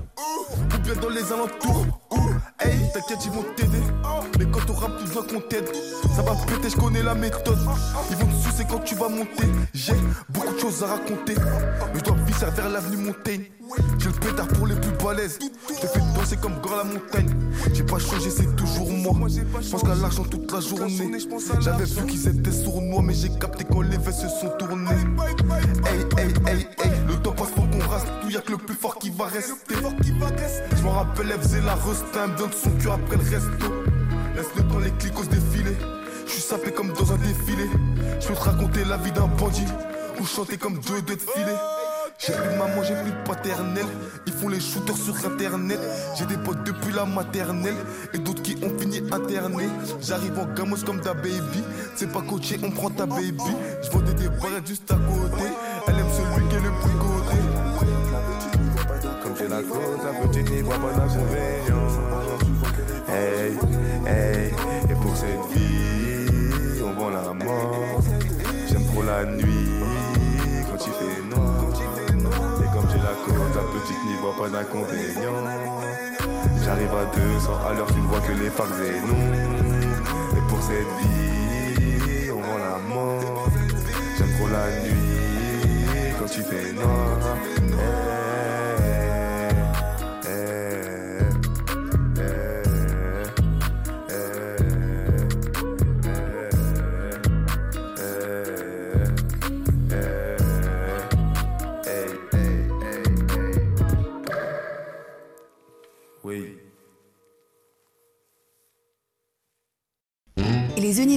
Ou 0.73 0.77
bien 0.79 0.95
dans 0.95 1.09
les 1.09 1.31
alentours. 1.31 1.85
T'inquiète, 2.93 3.25
ils 3.25 3.31
vont 3.31 3.43
t'aider. 3.55 3.81
Mais 4.39 4.45
quand 4.51 4.65
t'auras 4.65 4.87
besoin 4.87 5.23
qu'on 5.23 5.41
t'aide, 5.41 5.67
ça 6.15 6.21
va 6.21 6.33
péter, 6.45 6.69
je 6.69 6.77
connais 6.77 7.03
la 7.03 7.15
méthode. 7.15 7.59
Ils 8.11 8.17
vont 8.17 8.27
te 8.27 8.49
sucer 8.49 8.65
quand 8.69 8.79
tu 8.79 8.95
vas 8.95 9.09
monter. 9.09 9.47
J'ai 9.73 9.95
beaucoup 10.29 10.53
de 10.53 10.59
choses 10.59 10.83
à 10.83 10.87
raconter. 10.87 11.35
Mais 11.93 11.99
je 11.99 12.03
dois 12.03 12.15
visser 12.25 12.45
vers 12.55 12.69
l'avenue 12.69 12.97
Montaigne. 12.97 13.45
J'ai 13.97 14.09
le 14.09 14.13
pétard 14.13 14.47
pour 14.49 14.67
les 14.67 14.75
plus 14.75 14.91
balèzes. 15.03 15.39
Je 15.69 15.81
te 15.81 15.87
fais 15.87 15.99
danser 16.15 16.37
comme 16.37 16.59
grand 16.61 16.77
la 16.77 16.83
montagne. 16.83 17.29
J'ai 17.73 17.83
pas 17.83 17.97
changé, 17.97 18.29
c'est 18.29 18.55
toujours 18.55 18.91
moi. 18.91 19.13
Je 19.27 19.69
pense 19.69 19.81
qu'à 19.81 19.95
l'argent 19.95 20.23
toute 20.23 20.51
la 20.51 20.59
journée. 20.59 21.19
J'avais 21.59 21.85
vu 21.85 22.05
qu'ils 22.05 22.27
étaient 22.27 22.51
sournois, 22.51 23.01
mais 23.01 23.13
j'ai 23.13 23.29
capté 23.39 23.63
quand 23.63 23.81
les 23.81 23.97
vestes 23.97 24.21
se 24.21 24.27
sont 24.27 24.49
tournées. 24.59 24.91
Hey, 25.85 26.05
hey, 26.17 26.33
hey, 26.45 26.67
hey, 26.83 26.91
le 27.07 27.15
temps 27.15 27.31
passe 27.31 27.51
pour 27.51 27.67
qu'on 27.69 27.79
reste 27.89 28.07
tout, 28.21 28.29
y'a 28.29 28.41
que 28.41 28.51
le 28.51 28.57
plus 28.57 28.75
fort 28.75 28.99
qui 28.99 29.09
va 29.09 29.25
rester. 29.25 29.75
Je 30.75 30.83
m'en 30.83 30.91
rappelle, 30.91 31.31
elle 31.33 31.41
faisait 31.41 31.61
la 31.61 31.75
reste, 31.75 32.05
un 32.15 32.27
bien 32.27 32.47
de 32.47 32.53
son 32.53 32.69
après 32.91 33.17
le 33.17 33.23
resto. 33.23 33.73
Laisse 34.35 34.47
le 34.57 34.63
temps, 34.63 34.79
les 34.79 34.91
clicos 34.91 35.27
défiler. 35.27 35.77
Je 36.25 36.31
suis 36.31 36.41
sapé 36.41 36.71
comme 36.71 36.91
dans 36.93 37.11
un 37.11 37.17
défilé. 37.17 37.69
Je 38.19 38.27
peux 38.27 38.33
te 38.33 38.39
raconter 38.39 38.83
la 38.85 38.97
vie 38.97 39.11
d'un 39.11 39.27
bandit, 39.27 39.65
ou 40.19 40.25
chanter 40.25 40.57
comme 40.57 40.79
deux 40.79 41.01
deux 41.01 41.15
de. 41.15 41.21
J'ai 42.19 42.31
plus 42.31 42.53
de 42.53 42.57
maman, 42.57 42.83
j'ai 42.83 42.93
plus 42.93 43.11
de 43.11 43.27
paternelle. 43.27 43.87
Ils 44.27 44.33
font 44.33 44.47
les 44.47 44.59
shooters 44.59 44.95
sur 44.95 45.15
internet. 45.25 45.79
J'ai 46.15 46.25
des 46.25 46.37
potes 46.37 46.63
depuis 46.63 46.93
la 46.93 47.05
maternelle 47.05 47.75
et 48.13 48.17
d'autres 48.17 48.41
qui 48.41 48.55
ont 48.63 48.79
fini 48.79 49.01
internés. 49.11 49.69
J'arrive 50.01 50.37
en 50.39 50.45
gamos 50.53 50.77
comme 50.85 51.01
ta 51.01 51.13
baby. 51.13 51.63
C'est 51.95 52.11
pas 52.11 52.21
coaché, 52.21 52.59
on 52.63 52.71
prend 52.71 52.89
ta 52.91 53.05
baby. 53.05 53.37
Je 53.83 53.89
vendais 53.89 54.13
des 54.13 54.29
barrettes 54.29 54.67
juste 54.67 54.89
à 54.91 54.95
côté. 54.95 55.43
Elle 55.87 55.95
aime 55.95 56.05
celui 56.13 56.47
qui 56.47 56.55
est 56.55 56.59
le 56.59 56.71
plus 56.81 56.97
côté. 56.97 57.37
Comme 59.21 59.35
j'ai 59.37 59.47
la 59.47 59.61
côte, 59.61 60.03
la 60.03 60.27
petite 60.27 60.49
n'y 60.49 60.61
voit 60.61 60.75
pas 60.75 60.93
d'inconvénient. 60.93 62.22
Hey, 63.13 63.51
hey, 64.07 64.49
et 64.89 64.95
pour 64.95 65.15
cette 65.15 65.45
vie, 65.53 66.81
on 66.83 66.99
vend 66.99 67.11
la 67.11 67.31
mort. 67.45 68.01
J'aime 68.67 68.85
trop 68.87 69.03
la 69.03 69.23
nuit, 69.25 69.69
quand 70.67 70.79
il 70.87 70.93
fait 70.93 71.21
noir. 71.29 71.63
Et 72.59 72.69
comme 72.73 72.89
j'ai 72.89 72.97
la 72.97 73.13
côte, 73.23 73.55
la 73.55 73.61
petite 73.71 74.03
n'y 74.07 74.15
voit 74.19 74.35
pas 74.35 74.49
d'inconvénient. 74.49 75.43
J'arrive 76.65 76.89
à 76.89 77.05
200 77.15 77.51
à 77.69 77.73
l'heure, 77.73 77.87
tu 77.93 77.99
ne 78.01 78.07
vois 78.07 78.21
que 78.21 78.31
les 78.31 78.49
phares 78.49 78.81
et 78.81 78.99
non. 79.07 79.23
Et 80.35 80.41
pour 80.49 80.61
cette 80.63 80.91
vie, 80.99 82.31
on 82.31 82.41
vend 82.41 82.57
la 82.57 82.95
mort. 82.95 83.47
J'aime 84.17 84.33
trop 84.37 84.47
la 84.47 84.65
nuit, 84.81 86.13
quand 86.19 86.35
il 86.35 86.43
fait 86.43 86.73
noir. 86.73 87.37
Eh, 87.59 88.02